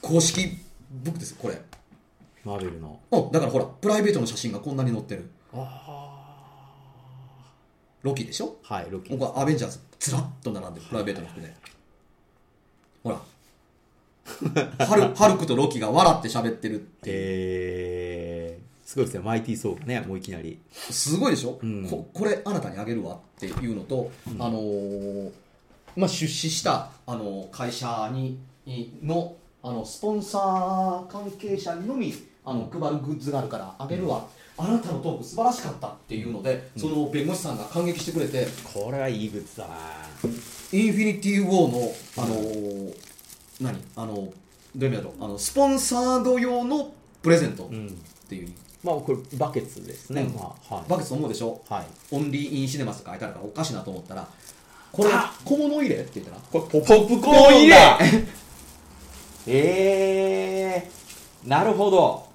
[0.02, 0.58] 公式
[0.90, 1.62] ブックですよこれ。
[2.44, 3.00] マーベルの。
[3.12, 3.32] うん。
[3.32, 5.30] だからほらプライベートの写真がこんなに載ってる。
[5.54, 5.99] あ
[8.02, 8.56] ロキでしょ？
[8.70, 11.54] あはいロキ僕はアベンジャーズずらっと並んでるプライベートの服で。
[13.04, 13.22] ほら。
[14.86, 19.22] ハル ハルクとロキが笑って喋ってるってえー、すごいですね。
[19.22, 20.60] マイティー・ソーがねもういきなり。
[20.72, 21.88] すごいでしょ、うん。
[21.90, 24.42] ここれあなたにあげるわっていうのと、うん。
[24.42, 25.32] あのー
[25.96, 28.38] まあ、出資した、あのー会社に
[29.04, 32.14] のあのスポンサー関係者にのみ
[32.46, 34.26] あの配るグッズがあるからあげるわ、
[34.62, 39.76] あなたのトーク素晴らしかったっていうので、その弁護士さんが感激してくれてこれはいいグッズだな。
[40.74, 42.96] インフィニティ・ウォーの、あのー
[43.62, 43.82] 何？
[43.96, 44.22] あのど
[44.76, 47.98] ういう意味だろうあのスポンサード用のプレゼントっうん。
[48.28, 48.52] ていう。
[48.84, 50.34] まあこれバケツですね、うん。
[50.36, 50.90] まあはい。
[50.90, 51.62] バケツと思うでしょ？
[51.70, 51.86] はい。
[52.12, 54.28] オンリーインシネマスって書いてあるからおかしいなと思ったら
[54.92, 56.82] これあ小物入れって言ったらこれ。
[56.82, 57.76] ポップコーン入れ。
[59.48, 62.29] えー、なるほど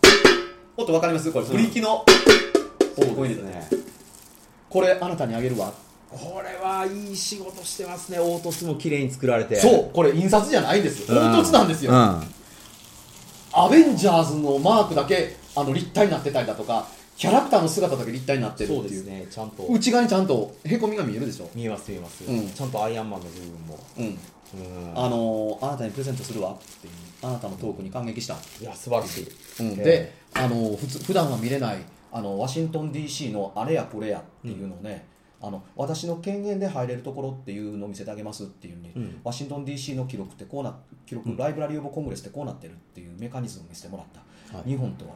[0.77, 1.31] もっとわかります？
[1.31, 2.05] これブリキの
[2.97, 3.55] ポップコーン入れだね。
[3.55, 3.69] ね
[4.69, 5.73] これあなたにあげるわ。
[6.11, 8.19] これはいい仕事してますね。
[8.19, 9.57] 凹凸も綺麗に作られて。
[9.57, 12.23] そうこれ印刷じゃないんです凹凸なんですよ、うん。
[13.53, 18.83] アベンジャーズのマークだけあの立体になってたりだとかキャラクターの姿だけ立体になってるっていう。
[18.83, 19.27] そうですね。
[19.31, 19.65] ちゃんと。
[19.67, 22.51] 内側にちゃんとへこみが見えるでしょ、見えます見えます、うん。
[22.51, 24.19] ちゃんとアイアンマンの部分も、うん、うん、
[24.95, 26.53] あのーあなたにプレゼントするわ。
[26.53, 29.29] っていうあなたのトークに感激した、いや素晴らしい、
[29.61, 29.81] うん。
[29.81, 31.79] えであのー普通普段は見れない
[32.13, 35.07] あのワシントン DC のあれやこれやっていうのをね、
[35.41, 39.21] あの私の権限で入れるところっていうのを見せてあげますっていうに、うん。
[39.25, 44.07] ワシントン DC の記録ってこうな記録、うんライブラリー・オブ・コングレスってこうなってるっていうメカニズムを見せてもらっ
[44.51, 44.69] た、はい。
[44.69, 45.15] 日本とは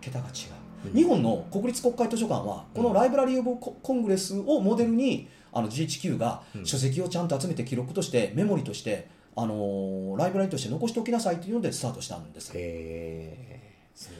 [0.00, 0.92] 桁が違う、うん。
[0.94, 6.66] 日本の国立国会図書館はこのライブラリー・オブ・コングレスをモデルにあの GHQ がうん。
[6.66, 14.10] 書籍をちゃんと集めて記録としてメモリとしてあのーライブラリーとして残しておきなさいというのでスタートしたんです、へえそ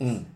[0.00, 0.26] うなんうん、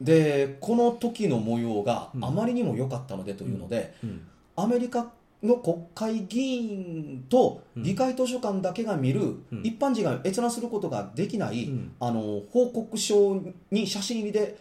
[0.00, 2.24] でこの時の模様がうん。
[2.24, 4.26] あまりにも良かったのでというので、うん。
[4.56, 5.10] アメリカ
[5.42, 7.82] の国会議員とうん。
[7.82, 9.62] 議会図書館だけが見る、うん。
[9.64, 11.92] 一般人が閲覧することができない、うん。
[11.98, 14.58] あの報告書に写真入りで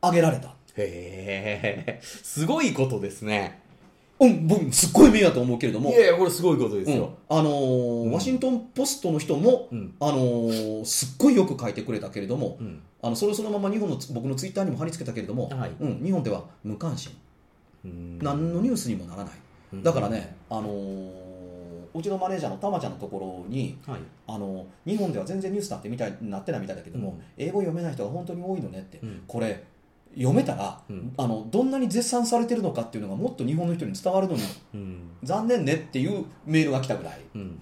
[0.00, 0.54] 挙げられた。
[0.78, 3.62] へえすごいことですね
[4.18, 5.90] うん僕すっごい名だと思うけれども。
[5.90, 6.96] いやいやこれすごいことですうん。
[6.96, 8.12] よ、あのーうん。
[8.12, 9.94] ワシントン・ポストの人も、うん。
[10.00, 12.82] あのーすっごいよく書いてくれたけれども、うん。
[13.02, 15.72] あのそれをそのまま日本の僕のツイッターにも貼り付けたけれども、はい。
[15.80, 17.12] うん、日本では無関心。
[17.84, 18.18] うん。
[18.20, 19.34] 何のニュースにもならない。
[19.74, 19.82] うん。
[19.82, 21.26] だからね、あのー
[21.94, 24.00] うちのマネージャーのたまちゃんのところに、はい。
[24.26, 27.22] あの日本では全然ニュースなんてみたいなってないみたいだけども、うん。
[27.38, 29.22] 英語読めない人が本当に多いのねって、うん。
[29.26, 29.64] これ
[30.16, 31.12] 読めたら、うん。
[31.16, 34.42] あのどんなに絶賛されてるのかっていうのがもっと日本の人に伝わるのに
[34.74, 35.10] うん。
[35.22, 37.20] 残念ねっていうメールが来たぐらい。
[37.34, 37.58] うん。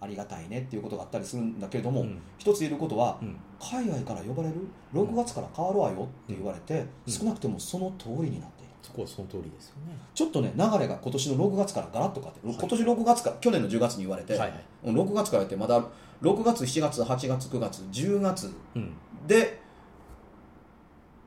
[0.00, 2.18] ありがたいねっていうことがあったりするんだけれども、うん。
[2.38, 3.36] 一つ言えることは、うん。
[3.60, 4.54] 海外から呼ばれる
[4.94, 7.12] ？6月から変わるわよって言われて、うん。
[7.12, 8.70] 少なくともその通りになっている。
[8.80, 9.94] そこはその通りですよね。
[10.14, 12.56] ちょっとね流れが今年の6月からガラッと変わって、はい。
[12.56, 14.64] 今年6月から去年の10月に言われて、はいはい。
[14.84, 15.84] うん6月からやってまだ
[16.22, 18.94] 6月7月8月9月10月うん。
[19.26, 19.60] で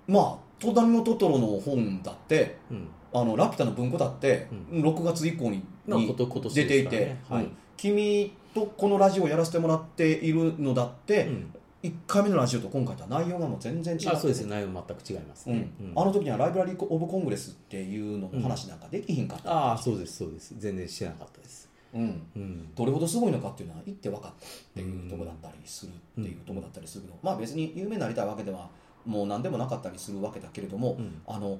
[0.08, 7.44] まあ「戸谷のトトロ」の本だってうん「あのラピュタ」の文庫だって、う6月以降に出ていて、ねはい。
[7.44, 11.54] うん君とこのラジオをやらせてもらっているのだって、うん。
[11.84, 14.52] 1回目のラジオと今回とは内容がもう全然違ってあそうですね。
[14.52, 15.58] 内容全く違いますうん。
[15.58, 16.02] ね、うん。
[16.02, 20.56] あの時にはライブラリー・オブ・コングレスっていうのの話なんかできひんかった、ああそうですそうです。
[20.58, 21.70] 全然してなかったです。
[21.94, 22.74] うん、うん。
[22.74, 28.70] どれほどすごいのかっていうのは言って分かったっていうとこだったりするっていうとこだったりするけど、まあ別に有名になりたいわけでは
[29.06, 31.22] もう何でもなかったりするわけだけれども、うん。
[31.28, 31.60] あの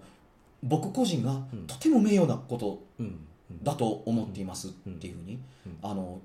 [0.62, 1.68] 僕個人がうん。
[1.68, 3.20] とても名誉なことうん。
[3.62, 5.78] だと思っていますっていうふうに、うん。
[5.82, 6.22] あの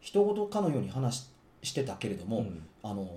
[0.00, 1.28] 人事かのように話し
[1.62, 2.62] してたけれども、うん。
[2.82, 3.08] あの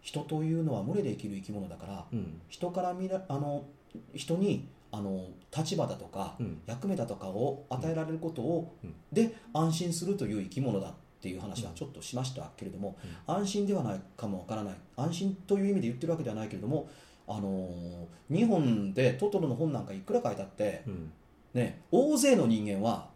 [0.00, 2.40] 人というのは群れで生きる生き物だからうん。
[2.48, 3.64] 人から見らあの
[4.14, 6.60] 人にあの立場だとか、うん。
[6.66, 8.94] 役目だとかを与えられることを、うん。
[9.12, 14.74] で安心するという生き物だっていう話はちょっとしましたけれども、安心ではないかもわからない。
[14.96, 16.88] 安心という意味で言ってるわけではないけれども
[17.30, 21.12] あの日本でトトロの本なんかいくら書いたって、うん。
[21.54, 23.08] ね、大勢の人間は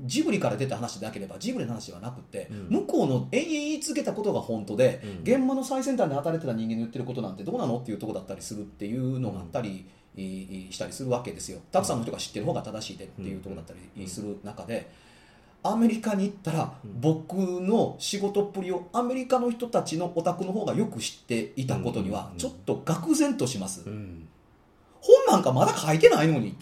[0.00, 2.68] ジブリから出た話でなければジブリの話ではなくて、うん。
[2.70, 5.22] 向こうの延々言い続けたことが本当で、うん。
[5.22, 11.60] 現場の最先端で働いてた人間の言ってることなんてどうなのっていうところだったりするっていうのがあったり、えーしたりするわけですよ。
[11.70, 15.07] たくさんの人が知ってる方が正しいでっていうところだったりする中で。
[15.62, 17.00] アメリカに行ったらうん。
[17.00, 22.38] 僕の仕事っぷりをアメリカの人たちのお宅の方がよく知っていたことにはうん。
[22.38, 23.82] ちょっと愕然とします。
[23.86, 24.28] うん。
[25.00, 26.48] 本なんかまだ書いてないのに。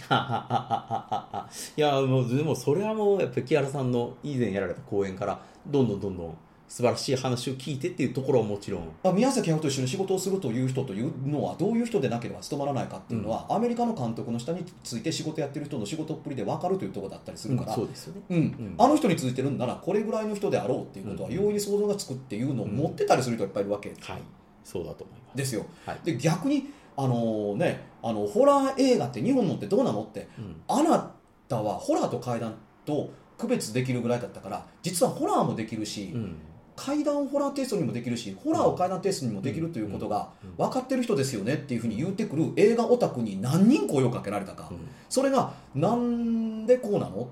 [1.76, 6.36] いやもうでもそれはもうやっぱり木原さんの以前やられた講演からどんどんどんどん
[6.68, 8.88] 素晴らしい話を聞いてっていうところはもちろん。
[9.02, 18.20] まあ宮崎駿と一緒に仕事をするという人というのはどういう人でなければ務まらないかっていうのは、アメリカの監督の下について仕事やってる人の仕事っぷりで分かるというところだったりするから、そうですよね。
[18.30, 18.38] うん。
[18.38, 18.74] ん。
[18.78, 24.22] あの人についてるんならこれぐらいの人であろうっていうことはうん容易に想像がつくっていうのを持ってたりする人がいっぱいいるわけはい。
[24.64, 25.36] そうだと思います。
[25.36, 25.66] ですよ。
[25.84, 26.00] はい。
[26.04, 30.56] で逆にあのねあのホラー映画って日本のってどうなのってうん。
[30.68, 31.12] あな
[31.48, 36.36] たはホラーと怪談と区別できるぐらいだったから実はホラーもできるし、うん
[36.76, 40.56] 怪談をホラーテイストにもできるしホラーを怪談テイストにもできるということがうん。
[40.56, 44.88] 分かってる人ですよねっていうふうに言ってくる映画オタクに何人声をかけられたか、うん。
[45.08, 47.16] それがなんでこうなの？
[47.16, 47.24] うん。
[47.24, 47.28] っ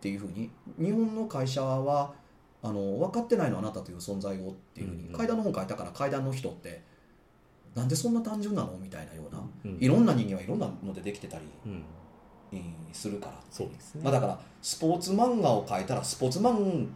[0.00, 2.12] ていうふうに日本の会社は
[2.62, 5.12] あの分かってないのあなたという存在をっていうふうに、うん。
[5.12, 6.82] 階段の本書いたから階段の人って
[7.74, 9.78] なんでそんな単純なのみたいなような、うん。
[9.80, 11.44] いろんな人間はいろんなのでできてたり、
[12.92, 16.86] するから、そうですね、まあ、だからスポーツ漫画を描いたらスポーツ漫画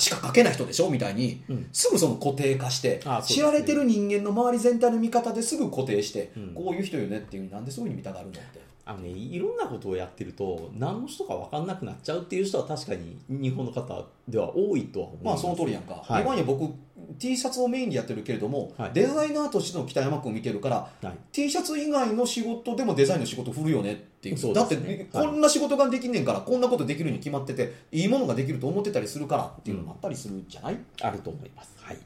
[0.00, 1.68] しか描けない人でしょみたいにうん。
[1.72, 3.36] すぐその固定化して、あそうですね。
[3.36, 6.54] 知られてる人間の周り全体の見方ですぐ固定して、うん。
[6.54, 8.40] こういう人よねっていうなんでそういうふうに見たがるのって
[8.86, 16.22] あのね、いろんなことをやってると何の人か分かんなくなっちゃうっていう人は確かに日本の方では多いとは思いまあその通りやんか、はい。
[16.22, 16.70] 今や僕
[17.18, 18.90] T シャツをメインでやってるけれども、はい。
[18.92, 21.18] デザイナーとしての北山君見てるからはい。
[21.32, 24.36] T シャツ以外の仕事でもデザインの仕事振るよねっていう。
[24.36, 24.76] そうだって、
[25.10, 31.74] こんな仕事ができんねんからこんなことできるに決まってていいものができると思ってたりするからっていうのもあったりするんじゃない、あると思います。
[31.80, 31.98] はい。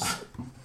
[0.00, 0.20] あ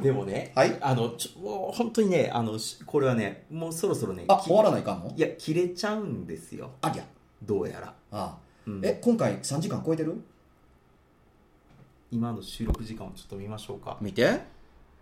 [0.00, 0.76] でもね、はい。
[0.80, 5.12] あのちょもう本当にねあのしこれはねもうそろそろねきあ終わらないかんの？
[5.16, 6.70] いや切れちゃうんですよ。
[6.82, 7.04] ありゃ。
[7.42, 8.80] どうやら、ああ、うん。
[8.84, 10.22] え今回3時間超えてる？
[12.10, 13.96] 今の収録時間をちょっと見ましょうか。
[14.00, 14.40] 見て。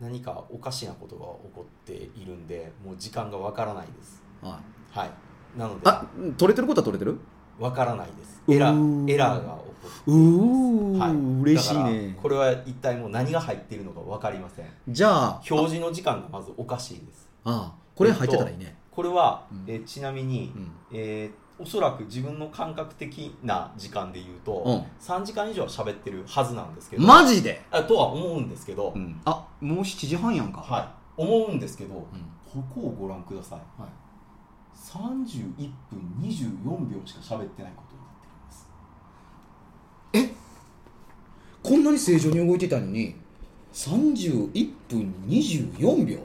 [0.01, 4.23] 何かおかしなことが起こっているんでもう時間がわからないです。
[4.41, 4.61] は
[4.93, 5.11] はい。
[5.59, 5.89] なので。
[5.89, 6.69] あ取れてる？
[6.69, 7.19] ことは取れてる？
[7.59, 8.43] わからないです。
[8.49, 10.99] エラーエラーが起こってうー。
[10.99, 12.19] はい、嬉しいね。
[12.21, 14.67] これは一体もう何が入っているのか分かりません。
[14.89, 17.29] じゃあ表示の時間がまずおかしいです。
[17.45, 19.65] ああこれ入ってたらいいね、これは、うん。
[19.67, 20.73] えーちなみに、うん。
[20.93, 24.87] えーおそらく自分の感覚的な時間で言うと、うん。
[25.01, 30.61] 3時間以上は喋ってるはずなんですけどマジで、あとは思うんですけど、ん、あもう7時半やんか。
[30.61, 30.89] はい。
[31.17, 32.03] 思うんですけど、うん。
[32.63, 33.59] ここをご覧ください。
[33.81, 33.91] はい
[34.87, 38.21] 31分24秒しか喋ってないことになっ
[40.13, 40.39] てるんです。
[41.63, 43.15] こんなに正常に動いてたのに
[43.73, 46.19] ？31分24秒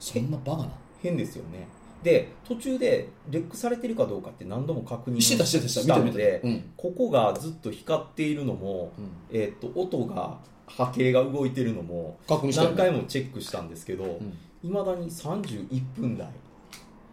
[0.00, 0.68] そんなバカな。
[1.02, 1.68] 変ですよね。
[2.02, 6.00] で途中でレックされてるかどうかって何度も確認してたしてたた。
[6.00, 6.72] のでうん。
[6.76, 8.92] ここがずっと光っているのも、
[9.30, 14.36] えー、と音が波形が動いてるのも確認したよ何回もチェックしたんですけどうん。
[14.64, 16.28] いま、未だに31分台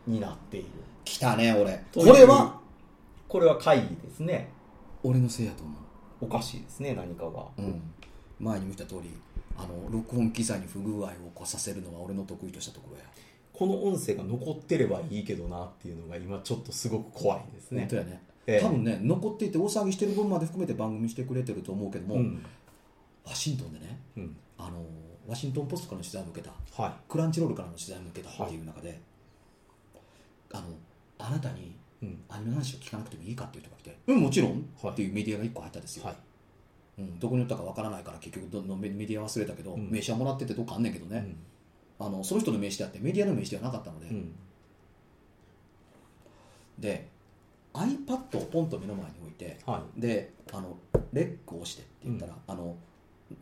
[0.07, 0.67] になっている。
[1.05, 1.83] 来たね俺。
[1.91, 2.07] という。
[2.07, 2.59] これは？
[3.27, 4.49] これは会議ですね。
[5.03, 5.75] 俺のせいやと思
[6.21, 7.81] おかしいですね何かが、う、うん、
[8.39, 9.09] 前にも言った通り
[9.55, 13.03] あの録音機材に不具合を起こさせるのは俺の得意としたところや、
[13.53, 17.81] この音声が残ってればいいけどなっていうのが今ちょっとすごく怖いですね。
[17.81, 18.59] 本当やね、ええ。
[18.59, 22.45] 多分ね残っていて大騒ぎしてる分まで含めて番組してくれてると思うけども、うん。
[23.25, 24.35] ワシントンでねうん。
[24.57, 24.83] あの
[25.27, 26.81] ワシントン・ポストからの取材も受けた。
[26.81, 26.93] はい。
[27.07, 28.99] クランチロールからの取材も受けたっていう中で、
[30.53, 30.63] あの
[31.17, 32.23] あなたにうん。
[32.29, 34.93] アニメの話を聞かなくてもいいかっていう人が来て「うんもちろん」はい。
[34.93, 36.15] っていうメディアが1個入ったんですよ、はい。
[36.99, 39.89] うん、どこに売ったかわからないから結局どのメメディア忘れたけど、うん。
[39.89, 41.37] 名刺はもらっててどっかあんねんけどね、
[41.99, 42.05] うん。
[42.07, 44.35] あのその人の名刺であってメディアの名刺ではなかったので、うん。
[46.79, 47.09] で
[47.73, 50.01] iPad をポンと目の前に置いてはい。
[50.01, 50.77] であの
[51.11, 52.75] レックを押してって言ったら、あの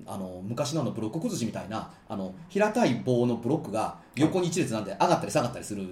[0.06, 5.86] あの昔のあのブロック崩しみたいなあの平たい棒のブロックが横に一列なんで上がったり下がったりする、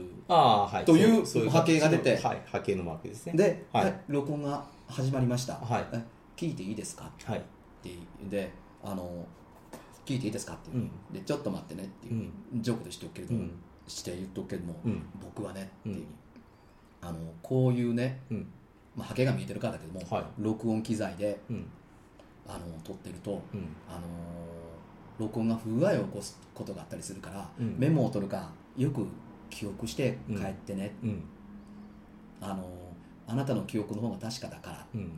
[0.86, 2.18] という波形が出て。
[2.18, 3.34] はい波形のマークですね。
[3.34, 3.66] で、
[4.08, 5.86] 録音が始まりました、はい。
[5.94, 6.04] え
[6.36, 7.10] 聞いていいですか？
[7.24, 7.40] はい。
[7.40, 7.42] っ
[7.82, 7.92] て
[8.30, 8.52] で
[8.84, 9.26] あの
[10.06, 10.54] 聞いていいですか？
[10.54, 10.90] っていう、うん。
[11.14, 13.52] でちょっと待ってねっていう、ジョークでしておくけれども、うん。
[13.88, 15.04] して言っとくけれども、うん。
[15.22, 16.06] 僕はねっていう、うん
[17.02, 18.48] あのこういうね、うん。
[18.96, 20.26] まあ、波形が見えてるからだけども、はい。
[20.40, 21.68] 録音機材でうん
[22.48, 23.68] あの撮ってると、うん。
[23.90, 24.02] あの
[25.18, 27.76] 録音が不具合を起こすことがあったりするから、うん。
[27.78, 29.06] メモを取るかよく
[29.50, 31.24] 記憶して帰ってね、うん。
[32.42, 32.68] あの
[33.28, 35.12] あなたの記憶の方が確かだからっうん。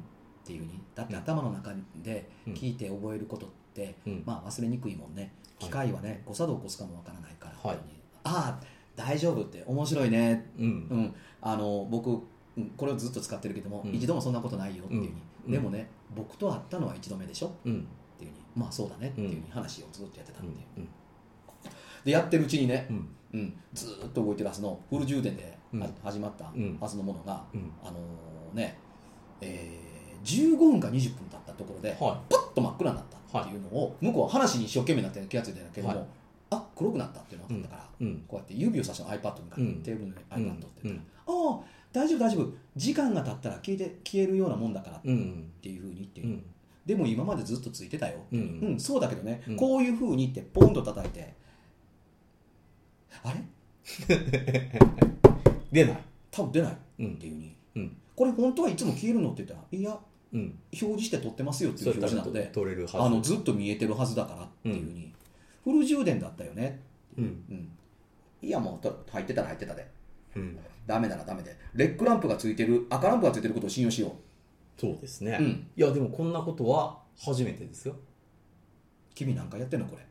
[0.45, 0.79] ていうふうに。
[0.95, 1.71] だって頭の中
[2.03, 2.53] でうん。
[2.53, 4.23] 聞いて覚えることって、うん。
[4.25, 5.33] まあ忘れにくいもんね。
[5.59, 7.79] 機械はね誤作動を起こすかもわからないから、はい。
[8.23, 8.63] ああ
[8.95, 10.49] 大丈夫って面白いね。
[10.57, 10.65] うん。
[10.65, 12.11] うん、あの僕
[12.55, 13.93] うんこれをずっと使ってるけども、うん。
[13.93, 15.13] 一度もそんなことないよっていうふうに、
[15.47, 15.51] うん。
[15.51, 17.51] でもね僕と会ったのは一度目でしょ？
[17.65, 17.73] うん。
[17.79, 19.09] っていうふうにまあそうだね。
[19.09, 20.87] っていうふうに話をずっとやってたうんっていう、うん
[22.05, 23.09] でやってるうちにねう、ん。
[23.33, 25.83] うん、ずーっと動いてるはずのフル充電で、うん。
[25.83, 26.77] あ始まったうん。
[26.79, 27.71] はずのものが、うん。
[27.83, 28.77] あのーね、
[29.41, 29.87] えー
[30.23, 36.05] 15分か20分経ったところで、はパッと真っ暗になったっていうのを、向こうは話に一生懸命になって気が付いてるんだけども、はい。
[36.49, 38.23] あ黒くなったっていうのが分かったから、いうん。
[38.27, 39.83] こうやって指をさしたの iPad にかけて、うん。
[39.83, 41.53] テーブルに iPad って言ったら、うん。
[41.53, 41.63] ああ
[41.97, 42.53] 大丈夫大丈夫。
[42.75, 46.43] 時間が経ったら消えて消えるようなもんだからっうんていうふうに言って、うん。
[46.85, 48.37] でも今までずっとついてたよ、う。
[48.37, 48.59] ん。
[48.61, 49.55] うんそうだけどね、うん。
[49.55, 51.33] こういうふうにってポンと叩いて。
[53.23, 53.41] あれ？
[55.71, 55.97] 出ない。
[56.29, 56.71] 多分出ない。
[56.71, 57.15] っうん。
[57.17, 57.97] ていうふうに、うん。
[58.15, 59.99] これ本当はいつも消えるのって言ったらいや
[60.33, 60.41] うん。
[60.71, 65.11] 表示して撮ってますよっていう表示なので取れるはずあのずっと見えてるはずだからっていうふうに、
[65.63, 66.79] フル充電だったよね、
[67.17, 67.23] うん。
[67.23, 67.69] うん、
[68.41, 69.87] いやもうと入ってたら入ってたで。
[70.35, 71.55] うんダメならダメで。
[71.75, 74.11] レックランプがついてる赤ランプがついてることを信用しよう。
[74.79, 75.37] そうですね。
[75.39, 75.67] うん。
[75.75, 77.95] いやでもこんなことは初めてですよ。
[79.13, 80.05] 君なんかやってんのこれ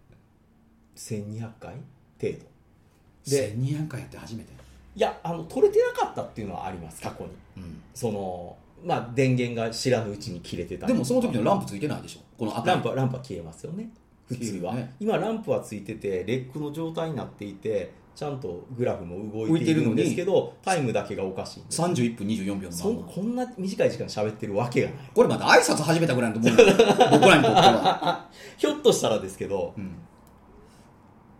[0.96, 1.74] ？1200回？
[2.20, 3.30] 程度。
[3.30, 4.50] で1200回やって初めて。
[4.94, 7.30] いやあの取れてなかったっていうのはあります過去に。
[7.56, 7.80] うん。
[7.94, 10.92] そのまあ電源が知らぬうちに切れてたり。
[10.92, 12.20] でもその時のランプついてないでしょ？
[12.38, 12.70] この赤。
[12.70, 13.88] いランプはランプは消えますよね。
[14.26, 14.92] 普通は、ね。
[14.98, 21.82] 今ランプはついててレックの状態になっていてちゃんとグラフも動浮いてるのにいるんですけどタイムだけがおかしいんです。
[21.82, 22.70] 31分24秒
[23.04, 24.98] こんな短い時間喋ってるわけがない。
[25.14, 26.66] これまだ挨拶始めたぐらいのと思う。
[26.66, 26.74] よ
[27.10, 29.96] 僕らにとっては、 ひょっとしたらですけどうん。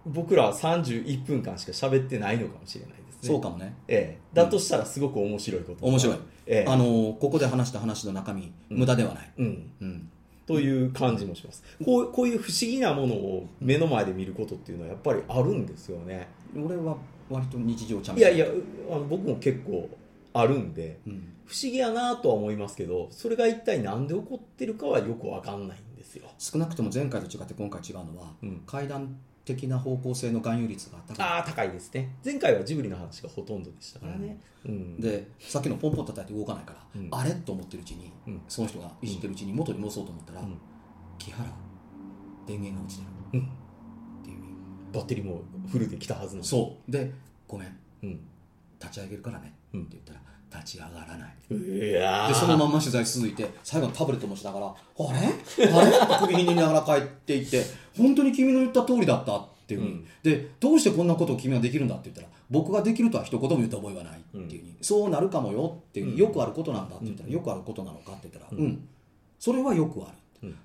[0.04, 3.28] 僕らは31分間しか喋ってないのかもしれないですね。
[3.28, 3.74] そうかもね。
[3.88, 6.70] ええ、だとしたらすごく面白いこと面白い、ええ。
[6.70, 8.78] あのここで話した話の中身、うん。
[8.80, 10.10] 無駄ではない、うん、うん、
[10.46, 11.64] という感じもします。
[11.82, 16.96] こうこういう不思議なものを目の前で見ることっていうのはやっぱりあるんですよね俺は
[17.28, 18.46] 割と日常ちゃんいやいや
[18.90, 19.88] あの僕も結構
[20.32, 26.28] あるんでうん、不思議やなとは思いますけどそれが一体何で起こってるかはよく分かんないんですよ。
[26.38, 28.62] 少なくとも前回と違って今回違うのは、うん。
[28.66, 31.26] 階段的な方向性の含有率が高い。
[31.26, 32.14] ああ高いですね。
[32.24, 35.00] 前回はジブリの話がほとんどでしたからね、うん。
[35.00, 37.08] でさっきのポンポン叩いて動かないから、うん。
[37.10, 38.42] あれと思ってるうちに、うん。
[38.46, 40.58] その人がいじってるうちに元に戻そうと思ったら、うん。
[41.18, 41.48] 木原
[42.46, 43.42] 電源が落ちてる
[44.96, 46.44] バッテリーもフルで来たはずなの。
[46.44, 46.90] そう。
[46.90, 47.12] で
[47.46, 47.78] ごめん。
[48.02, 48.20] うん。
[48.80, 49.54] 立ち上げるからね。
[49.74, 50.20] うんって言ったら
[50.60, 51.36] 立ち上がらない。
[51.54, 52.28] いやー。
[52.28, 54.74] でそのまんま取材続いて最後のタブレットもしながら「あ
[55.12, 55.18] れ？
[55.72, 57.62] あれ?」って首ひねりながら帰っていって
[57.96, 59.80] 「本当に君の言った通りだった」っていう。
[59.80, 60.06] ふうに、うん。
[60.22, 67.34] でどうしてこんなことを君はできるんだって言ったら僕ができるとは一言も言った覚えはないっていうふうに、そうなるかもよっていうよくあることなんだって言ったら、うん。
[67.34, 68.68] よくあることなのかって言ったら、ううん。
[68.68, 68.88] ん
[69.40, 70.56] それはよくある、うん。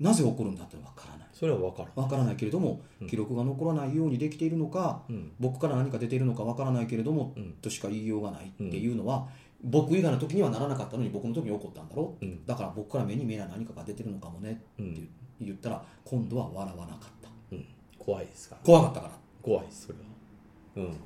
[0.00, 3.08] なぜ起こるんだって分からないそれは分かる分からないけれどもうん。
[3.08, 5.32] 記録が残らないようにできているのか、うん。
[5.40, 7.52] 僕から何か出ているのか分からないけれども、うん。
[7.62, 9.26] としか言いようがないっていうのは、
[9.64, 12.14] 僕以外の時にはならなかったのに僕の時に起こったんだろ？
[12.20, 12.44] う、うん。
[12.44, 15.08] だから僕から目に見えない何かが出てるのかもねって
[15.40, 17.30] 言ったら今度は笑わなかった。
[17.52, 17.64] うん。
[17.98, 18.60] 怖いですから。
[18.62, 20.04] 怖かったから、怖いですそれは。
[20.76, 20.96] うん。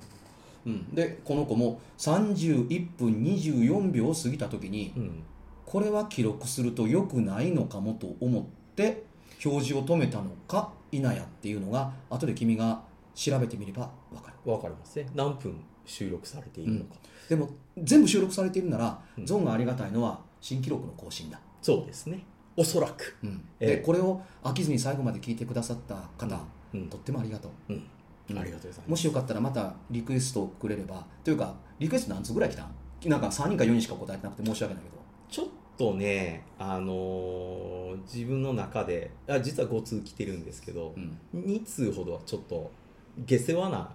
[0.66, 5.22] うん、でこの子も31分24秒を過ぎた時にうん。
[5.64, 9.04] これは記録すると良くないのかもと思って
[9.44, 12.82] 表示を止めたのか否やっていうのが後で君が
[13.14, 14.36] 調べてみれば分かる。
[14.44, 15.08] 分かりますね。
[15.14, 16.96] 何分収録されているのか、
[17.28, 19.26] でも全部収録されているなら、うん。
[19.26, 22.24] ゾンがありがたいのは新記録の更新だ、そうですね。
[22.56, 23.16] おそらく。
[23.24, 23.28] え
[23.60, 23.66] え。
[23.76, 26.40] でこれを飽きずに最後まで聞いてくださった方、
[26.72, 26.88] うん。
[26.88, 27.72] とってもありがとう。
[27.72, 27.86] うん。
[28.30, 28.38] うん。
[28.38, 28.90] ありがとうございます。
[28.90, 32.74] もしよかったらまたリクエストをくれればというかリクエスト何つぐらい来たん？
[33.10, 34.96] なんか3人か4人しか答えてなくて申し訳ないけど。
[35.28, 35.46] ちょっ
[35.76, 37.74] とねあのー
[38.12, 41.18] 自分の中であ実は5通来てるんですけど、うん。
[41.34, 42.70] 2通ほどはちょっと
[43.18, 43.90] 下世話な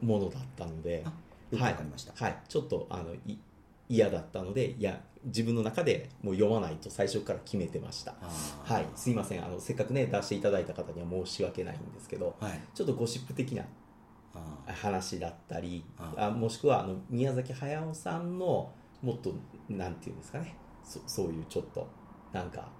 [0.00, 1.12] ものだったのであ
[1.50, 3.38] よくわかりました、はい、ちょっとあのい
[3.88, 8.14] 嫌だったのでいや自分の中でもう読まないと最初から決めてました。
[8.64, 8.86] はい。
[8.96, 9.44] すいません。
[9.44, 12.60] あのせっかくね出していただいた方には申し訳ないんですけどはい。
[12.74, 13.64] ちょっとゴシップ的な
[14.34, 19.34] あ話だったりああもしくはあの宮崎駿さんのもっと
[19.68, 21.88] なんていうんですかねそそういうちょっと
[22.32, 22.70] なんか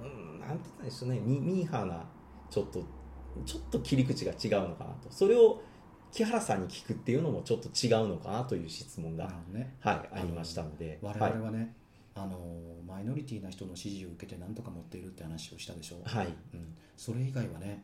[0.00, 1.20] うんなんて言ったんでしょうね。
[1.20, 2.04] ミミーハーな
[2.50, 2.84] ちょっと
[3.44, 5.10] ちょっと切り口が違うのかなと。
[5.10, 5.62] それを
[6.10, 9.76] 木原さんに聞くっていうのもちょっと違うのかなという質問がね。
[9.80, 11.74] はい、ありましたので我々はね、
[12.14, 12.38] あの
[12.86, 15.96] マイノリティな人の支持を受けて何とか持っているって話をしたでしょ。
[15.96, 16.36] う、はい、はい。
[16.54, 17.82] うん、それ以外はね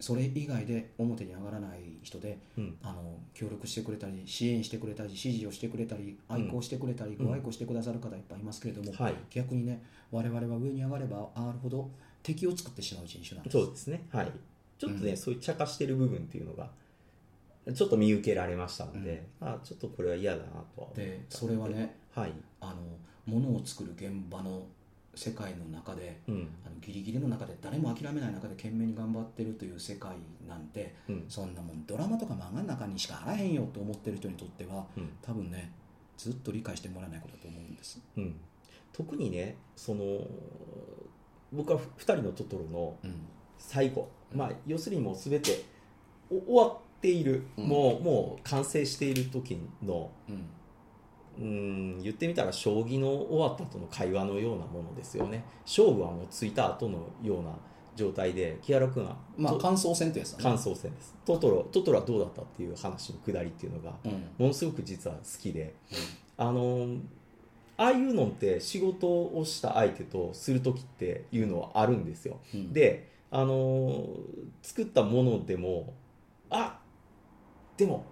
[0.00, 2.76] それ以外で表に上がらない人でうん。
[2.82, 7.26] あの協力してくれたり支援してくれたり支持をしてくれたり愛好してくれたり、うん。
[7.26, 11.90] ご愛顧してくださる方いっぱいいますけれども、はい、逆にね我々は上に上がれば上がるほど
[12.22, 13.58] 敵を作ってしまう人種なんです。
[13.58, 14.32] そうですね、はい、
[14.78, 15.16] ちょっとね、うん。
[15.16, 16.70] そういう茶化してる部分っていうのが
[17.74, 20.44] ちょっと見受けられましたので、あちょっとこれは嫌だな
[20.74, 22.76] とはでそれはねはい、あの
[23.26, 24.66] 物を作る現場の
[25.14, 26.48] 世界の中でうん。
[26.64, 30.12] あのギリギリの中で誰も諦めない中で懸命に頑張ってるという世界
[30.48, 31.24] なんてうん。
[31.28, 35.10] そんなもんドラマとか漫画の中にしかあらへんよと思ってる人にとってはうん。
[35.22, 35.72] 多分ね
[36.16, 38.34] ずっと理解してもらえないことだと思うんです、うん、
[38.92, 40.20] 特にねその
[41.50, 43.14] 僕は「二人のトトロ」のうん。
[43.60, 45.64] 最後、まあ、要するにもう全て
[46.30, 47.68] お終わっている、うん。
[47.68, 50.10] もうもう完成している時の
[51.40, 51.50] うんう
[51.98, 55.44] ん言ってみたら将棋の終わった後の会話のようなものですよね。
[55.64, 57.50] 勝負はもうついた後のような
[57.96, 60.44] 状態で木原君はとまあ感想戦ってやつだね。
[60.44, 61.14] 感想戦です。
[61.24, 64.12] トトロトトロはどうだったっていう話のくだりっていうのがうん。
[64.38, 65.74] ものすごく実は好きで。
[66.36, 66.96] あの
[67.76, 72.38] ああいうのって仕事をした相手とする時っていうのはあるんですよ。
[72.54, 72.72] うん。
[72.72, 74.06] であの
[74.62, 75.94] 作ったものでも
[76.50, 76.78] あ
[77.76, 78.04] でも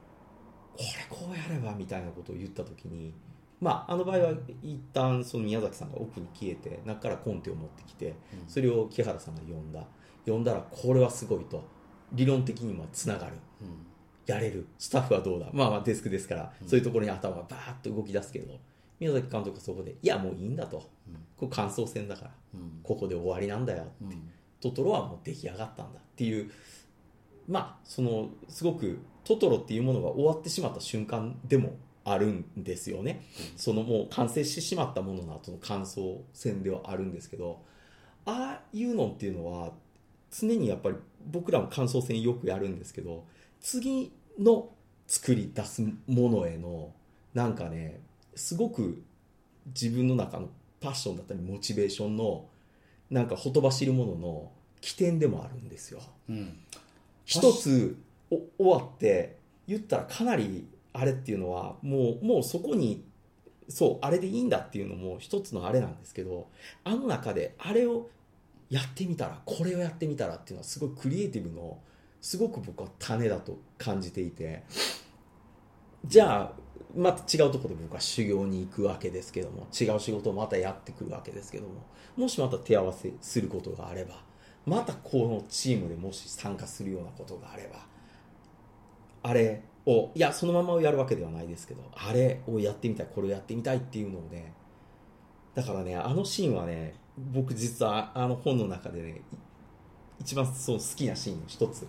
[0.79, 3.13] これこうやればみたいなことを言った時に
[3.61, 4.31] まああの場合は
[4.63, 8.15] 一旦その宮崎さんが奥に消えて中からコンテを持ってきてうん。
[8.47, 9.85] それを木原さんが読んだ。
[10.25, 11.65] 読んだらこれはすごいと。
[12.13, 13.33] 理論的にもつながる。
[14.27, 14.67] やれる。
[14.79, 15.47] スタッフはどうだ。
[15.53, 16.69] まあまあデスクですから、うん。
[16.69, 18.55] そういうところに頭がバーッと動き出すけど
[19.01, 20.89] 宮崎監督はそこでいやもういいんだと。
[21.09, 21.15] うん。
[21.37, 22.81] これ感想戦だからうん。
[22.85, 24.31] ここで終わりなんだようん。
[24.61, 26.51] トトロはもう出来上がったんだっていう
[27.49, 28.99] まあそのすごく
[29.29, 33.23] トトロっていうものが終わってしまった瞬間でもあるんですよね、
[33.57, 37.61] そのもう完成してしまったものの後の感想戦ではあるんですけど
[38.25, 39.73] ああいうのっていうのは
[40.31, 43.25] 常にやっぱり僕らも感想戦よくやるんですけど
[43.61, 44.71] 次の
[45.07, 46.93] 作り出すものへの
[47.35, 48.01] なんかね
[48.35, 49.03] すごく
[49.67, 50.49] 自分の中の
[50.81, 52.47] パッションだったりモチベーションの
[53.11, 56.01] なんかほとばしるものの起点でもあるんですよ。
[56.29, 56.59] うん。
[57.25, 63.05] 一つお終わって言ったらかなりあれっていうのはもうもうそこに
[63.69, 66.49] そうあれでいいんだっていうのも一つのあれなんですけど
[66.85, 68.09] あの中であれを
[68.71, 71.79] やってみたらこれをやってみたらっていうのはすごいクリエイティブの
[72.21, 74.65] すごく僕は種だと感じていて
[76.05, 76.53] じゃあ
[76.97, 84.23] また違うところで僕は修行に行くわけですけども違う仕事をまたやってくるわけですけどももしまた手合わせすることがあれば
[84.67, 87.87] またこのチームでもし参加するようなことがあれば
[89.29, 94.55] あれをいやそのままやるわけではないですけどあれをやってみたいこれをやってみたいっていうのをね
[95.55, 96.95] だからねあのシーンはね
[97.35, 99.21] 僕実はあの本の中でねい
[100.21, 101.87] 一番そう好きなシーンの一つ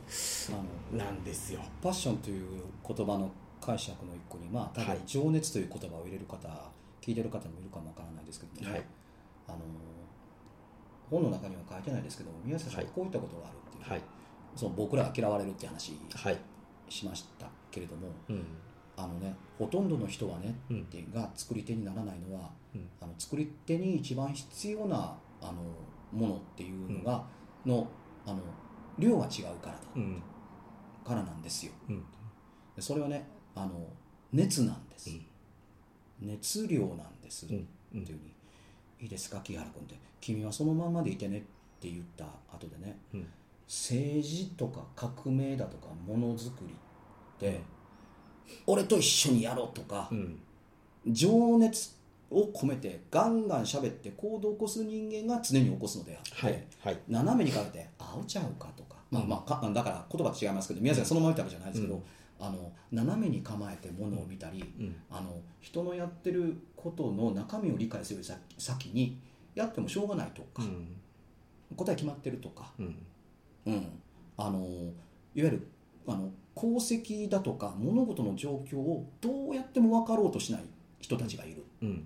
[0.49, 1.61] あのなんですよ。
[1.81, 4.99] パッションという言葉の解釈の一個にまあ多分はい。
[5.07, 6.47] 情熱という言葉を入れる方、
[7.01, 8.83] 聞いてる方もいるかもわからないですけども、はい。
[9.47, 9.57] あの
[11.09, 12.91] 本の中には書いてないですけども宮崎さんはい。
[12.93, 14.01] こういったことがあるっていう、はい。
[14.55, 15.97] その僕らが嫌われるって話。
[16.15, 16.37] はい
[16.89, 18.43] しましたけれどもうん。
[18.97, 20.87] あのねほとんどの人はね、うん。
[21.13, 22.89] が作り手にならないのはうん。
[23.01, 25.53] あの作り手に一番必要なあの
[26.11, 27.23] ものっていうのが、
[27.65, 27.87] の
[28.25, 28.39] あの
[28.97, 30.21] 量が違うからだうん。
[31.05, 31.71] からなんですよ。
[32.79, 33.87] それはねあの
[34.33, 35.11] 熱なんです、
[36.21, 36.27] うん。
[36.27, 38.19] 熱量なんです、っていうふうに。
[39.01, 39.39] いいですか？
[39.39, 39.95] 木原君って。
[40.19, 41.41] 君はそのままでいてねっ
[41.79, 43.27] て言った後でねうん
[43.69, 47.61] 政治とか革命だとかものづくりって
[48.65, 50.39] 俺と一緒にやろうとかうん。
[51.07, 51.95] 情熱
[52.29, 56.99] を込めてガンガン喋って行動を起こす人間が常に起こすのであって、はいはい。
[57.07, 62.03] 斜めにかけて「あおちゃうか」とか、まあまあかだから言葉違いますけど宮崎さんそのまま言ったわけじゃないですけど、うん。
[62.39, 64.95] あの斜めに構えてものを見たり、うん。
[65.09, 69.19] あの人のやってることの中身を理解するより先先に
[69.55, 70.95] やってもしょうがないとか、うん。
[71.75, 72.73] 答え決まってるとか、
[73.69, 73.75] うん。
[73.75, 73.87] うん、
[74.37, 75.67] あのいわゆる
[76.07, 80.63] あの功績だとか物事の状況をどうやっても分かろうとしない
[80.99, 82.03] 人たちがいる、うん。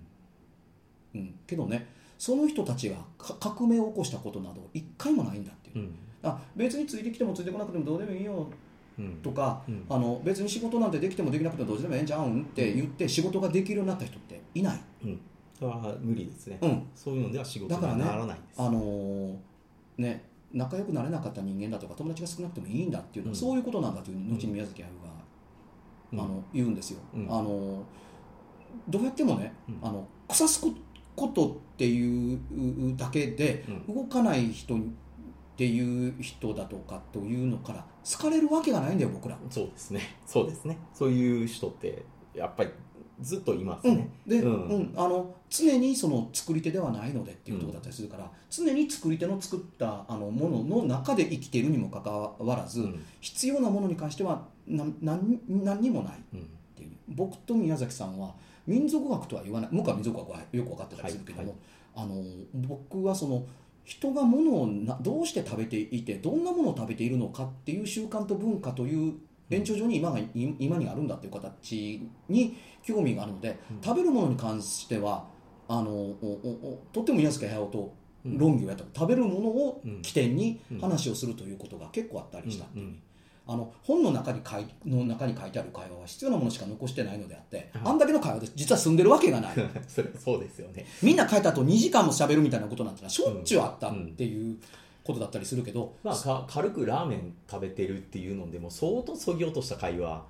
[1.14, 1.86] うん、けどね
[2.18, 5.94] その人たちがか革命を起こしたことなど一回もないんだっていう、うん。
[6.22, 8.48] あ別についてきてもついてこなくてもどうでもいいよ
[8.98, 9.16] うん。
[9.22, 9.84] とか、うん。
[9.88, 15.20] あの別に仕事なんてできてもできなくてもどうしてもええんちゃうんって言って仕事ができるようになった人っていない、うん。
[15.58, 16.58] それは無理ですね。
[16.60, 18.60] うん、そういうのでは仕事にならないです。
[18.60, 19.36] あのー
[19.98, 20.22] ね
[20.54, 23.38] 仲良くなれなかった人間だとか友達が少なくてもいいんだっていうのは、うん。
[23.38, 24.94] そういうことなんだという後に宮崎駿
[26.12, 26.18] うん。
[26.18, 27.26] が、あの言うんですよ、うん。
[27.28, 27.82] あの
[28.88, 29.78] どうやってもね、うん。
[29.82, 30.64] あの腐す
[31.16, 32.38] ことっていう
[32.96, 33.94] だけでうん。
[33.94, 34.78] 動かない人っ
[35.56, 39.36] ていう人だとかというのから好かれるわけがないんだよ僕ら。
[39.50, 40.16] そうですね。
[40.26, 40.78] そうですね。
[40.92, 42.70] そういう人ってやっぱり
[43.20, 43.96] ずっといますうん。
[43.96, 44.82] ね、で、ううん。
[44.82, 53.04] んあの常にその作り手ではないのでっていうところだったりするから、常に作り手の作ったあのものの中で生きているにもかかわらず、うん。
[53.20, 56.90] 必要なものに関してはな何何にもないっうんていう。
[57.08, 58.34] 僕と宮崎さんは
[58.66, 59.70] 民族学とは言わない。
[59.72, 61.58] 向川民族学はよく分かってたりするけども、はい
[61.96, 62.22] あの
[62.54, 63.46] 僕はその
[63.84, 69.14] 人がものをなどうして食べていてどんなものを食べているのかっていう習慣と文化という
[69.50, 73.82] 延長上に今がい今にあるんだという形に興味があるので、うん。
[73.82, 75.26] 食べるものに関しては
[75.68, 83.02] あのおおおとっても宮崎駿と論議をやった、食べるものを起点に話をするということが結構あったりしたっていう、うんうん。
[83.46, 87.82] あの本の中に書いの中に書いてある会話は必要なものしか残してないのであって、はい。
[87.84, 89.54] あんだけの会話で実は住んでるわけがない。
[89.86, 90.86] それそうですよね。
[91.02, 94.58] みんな書いた後2時間も喋るみたいなことなんてのはしょっちゅうあったっていう
[95.04, 100.24] ことだったりするけど、まあか軽くラーメン食べてるっていうのでも相当そぎ落とした会話。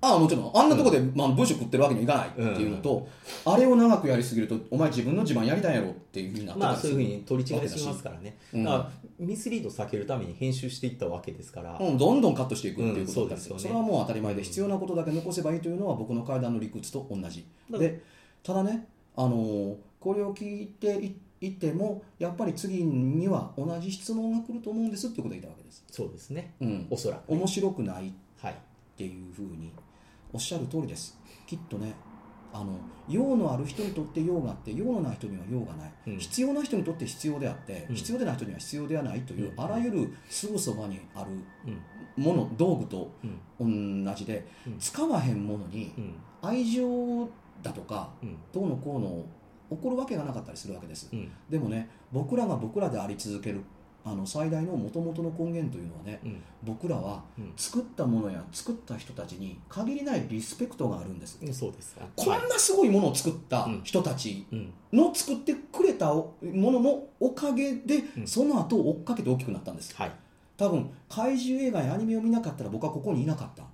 [0.00, 0.50] ああもちろん。
[0.54, 3.08] あんなとこで、まあ、文章食ってるわけにはいかないっていうのと、
[3.46, 6.92] あれを長くやりすぎるとお前自分の自慢やりたいやろっていうふうになってまあたりする。
[6.94, 8.64] そういうふうに取り違いしますからね、うん。
[8.64, 13.62] だからミスリード避けるために編集していったわけですから、うん、どんどんカットしていくっていうことだったりする、うんそうですよね。
[13.62, 17.46] それはもう当たり前で必要なことだけ残せばいいというのは僕の階段の理屈と同じ。
[17.70, 18.02] で
[18.42, 21.16] ただね、あのーこれを聞いていいて
[21.74, 26.54] もやっぱり次には同じ質問が来ると思うんですってことを言ったわけです、そうですね。
[26.60, 28.56] うん、おそらく、面白くないっはい。
[28.96, 29.72] ていうふうに
[30.32, 31.18] おっしゃる通りです。
[31.46, 31.94] きっとね
[32.52, 32.78] あの
[33.08, 36.18] 用のある人にとって用があって用のない人には用がない、うん。
[36.18, 37.96] 必要な人にとって必要であって、うん。
[37.96, 39.60] 必要でない人には必要ではないという、うん。
[39.60, 41.30] あらゆるすぐそばにある
[41.66, 42.24] うん。
[42.24, 43.10] もの道具と
[43.60, 44.04] うん。
[44.04, 44.78] 同じで、うん。
[44.78, 46.14] 使わへんものにうん。
[46.42, 47.28] 愛情
[47.62, 48.36] だとかうん。
[48.52, 49.24] どうのこうの
[49.70, 51.08] 起こるわけがなかったりするわけです。
[51.12, 51.30] うん。
[51.48, 53.60] でもね僕らが僕らであり続ける
[54.06, 56.42] あの最大の元々の根源というのはねうん。
[56.62, 57.52] 僕らはうん。
[57.56, 61.38] 作ったものや作った人たちに限りないリスペクトがあるんです。
[61.42, 62.02] うんそうですか。
[62.14, 64.72] こんなすごいものを作った人たちうん。
[64.92, 68.26] の作ってくれたもののおかげでうん。
[68.26, 69.94] その後を追っかけて大きくなったんです。
[69.96, 70.12] はい。
[70.56, 73.64] 多分怪獣映画やアニメを見なかったら僕はここにいなかった。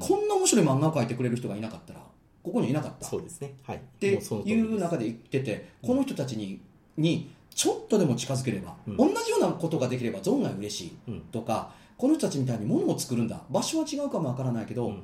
[0.00, 2.01] こんな面白い漫画を描いてくれる人がいなかったら
[2.42, 3.06] ここにいなかった。
[3.06, 3.54] そうですね。
[3.62, 3.76] はい。
[3.76, 5.88] っていう中で言っててうん。
[5.88, 6.60] この人たちに
[6.96, 8.96] にちょっとでも近づければ、うん。
[8.96, 11.20] 同じようなことができれば存外嬉しいうん。
[11.32, 13.42] とかこの人たちみたいに物を作るんだ。
[13.50, 15.02] 場所は違うかもわからないけど、うん。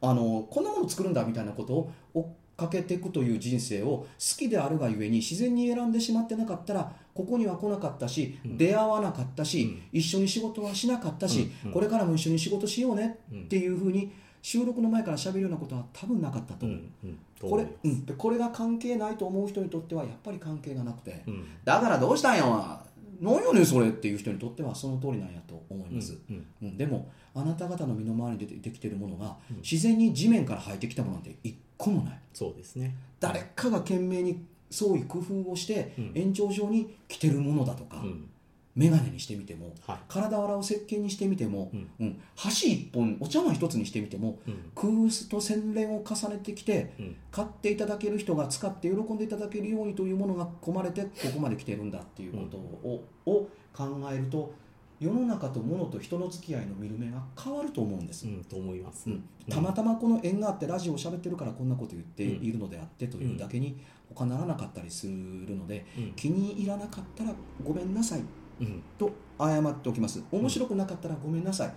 [0.00, 4.06] あのこんなものを作るんだみたいなことを追っかけていくという人生を好
[4.38, 8.58] きであるがゆえに自然に選んでしまってなかったらここには来なかったし、うん。
[8.58, 9.82] 出会わなかったし、うん。
[9.92, 11.68] 一緒に仕事はしなかったし、うん。
[11.68, 11.72] うん。
[11.72, 14.12] これからも一緒に仕事しようねうんっていうふうに
[14.44, 16.78] 収録の前から喋るようなことは多分なかったと思う。
[16.78, 21.46] うんうんとこれでこれが関係ないと思う人にとってはやっぱり関係がなくて、うん。
[21.64, 22.84] だからどうしたんや
[23.22, 26.76] 何やねんそれっていう人にとってはその通りなんやと思います、うんうん。
[26.76, 29.56] でもあなた方の身の回りにでできているものがうん。
[29.56, 32.18] 自然に地面から生えてきたものなんて一個もない。
[32.34, 32.94] そうですね。
[33.20, 36.12] 誰かが懸命に創意工夫をしてうん。
[36.14, 38.28] 延長上に着てるものだとか、うん
[38.76, 39.98] 眼鏡にしてみてもはい。
[40.08, 41.90] 体を洗う石鹸にしてみても、うん。
[42.00, 42.20] うん。
[42.36, 44.70] 箸一本お茶碗一つにしてみてもうん。
[44.74, 47.16] 工夫と洗練を重ねてきてうん。
[47.30, 54.52] 買っていただける人が使って喜んでいただけるようにというものが込まれてここまで来てるんだっていうことを,、を考えると
[55.00, 59.10] 世の中と物と人の付き合いの見る目が変わると思うんです、うんと思います。
[59.10, 59.24] うん。
[59.50, 65.12] たまたまこの縁があってラジオを喋ってるからこんなこと言っているのであってというだけに他ならなかったりする
[65.56, 66.12] のでうん。
[66.12, 68.22] 気に入らなかったらごめんなさい
[68.60, 68.82] うん。
[68.98, 70.22] と謝っておきます。
[70.30, 71.74] 面白くなかったらごめんなさい、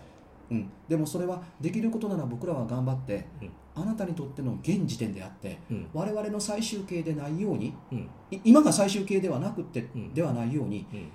[0.51, 3.51] うん、でもそれはできることなら僕らは頑張って、うん。
[3.75, 5.87] あなたにとっての現時点であってうん。
[5.93, 8.09] 我々の最終形でないようにうん。
[8.31, 10.13] い今が最終形ではなくて、うん。
[10.13, 11.11] ではないようにうん。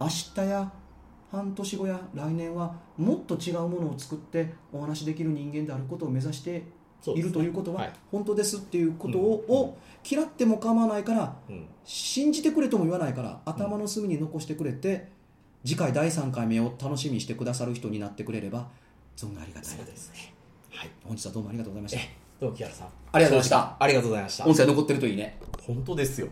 [0.00, 0.72] 明日や
[1.30, 6.62] 半年後や来年はもっと違うものを作ってお話しできる人間であることを目指して
[7.06, 7.92] いるということははい。
[8.10, 9.76] 本当ですっていうことを,、うんを
[10.08, 11.66] 嫌っても構わないからうん。
[11.84, 15.08] 信じてくれとも言わないから頭の隅に残してくれて、
[15.64, 18.68] 次回第3回目を楽しみにしてくださる人になってくれれば
[19.16, 20.34] 存外ありがたいですね。
[20.70, 20.90] はい。
[21.04, 21.98] 本日はどうもありがとうございました。
[22.00, 22.88] えどうも木原さん。
[23.12, 23.76] ありがとうございました。
[23.82, 24.46] ありがとうございました。
[24.46, 25.38] 音声残ってるといいね。
[25.66, 26.28] 本当ですよ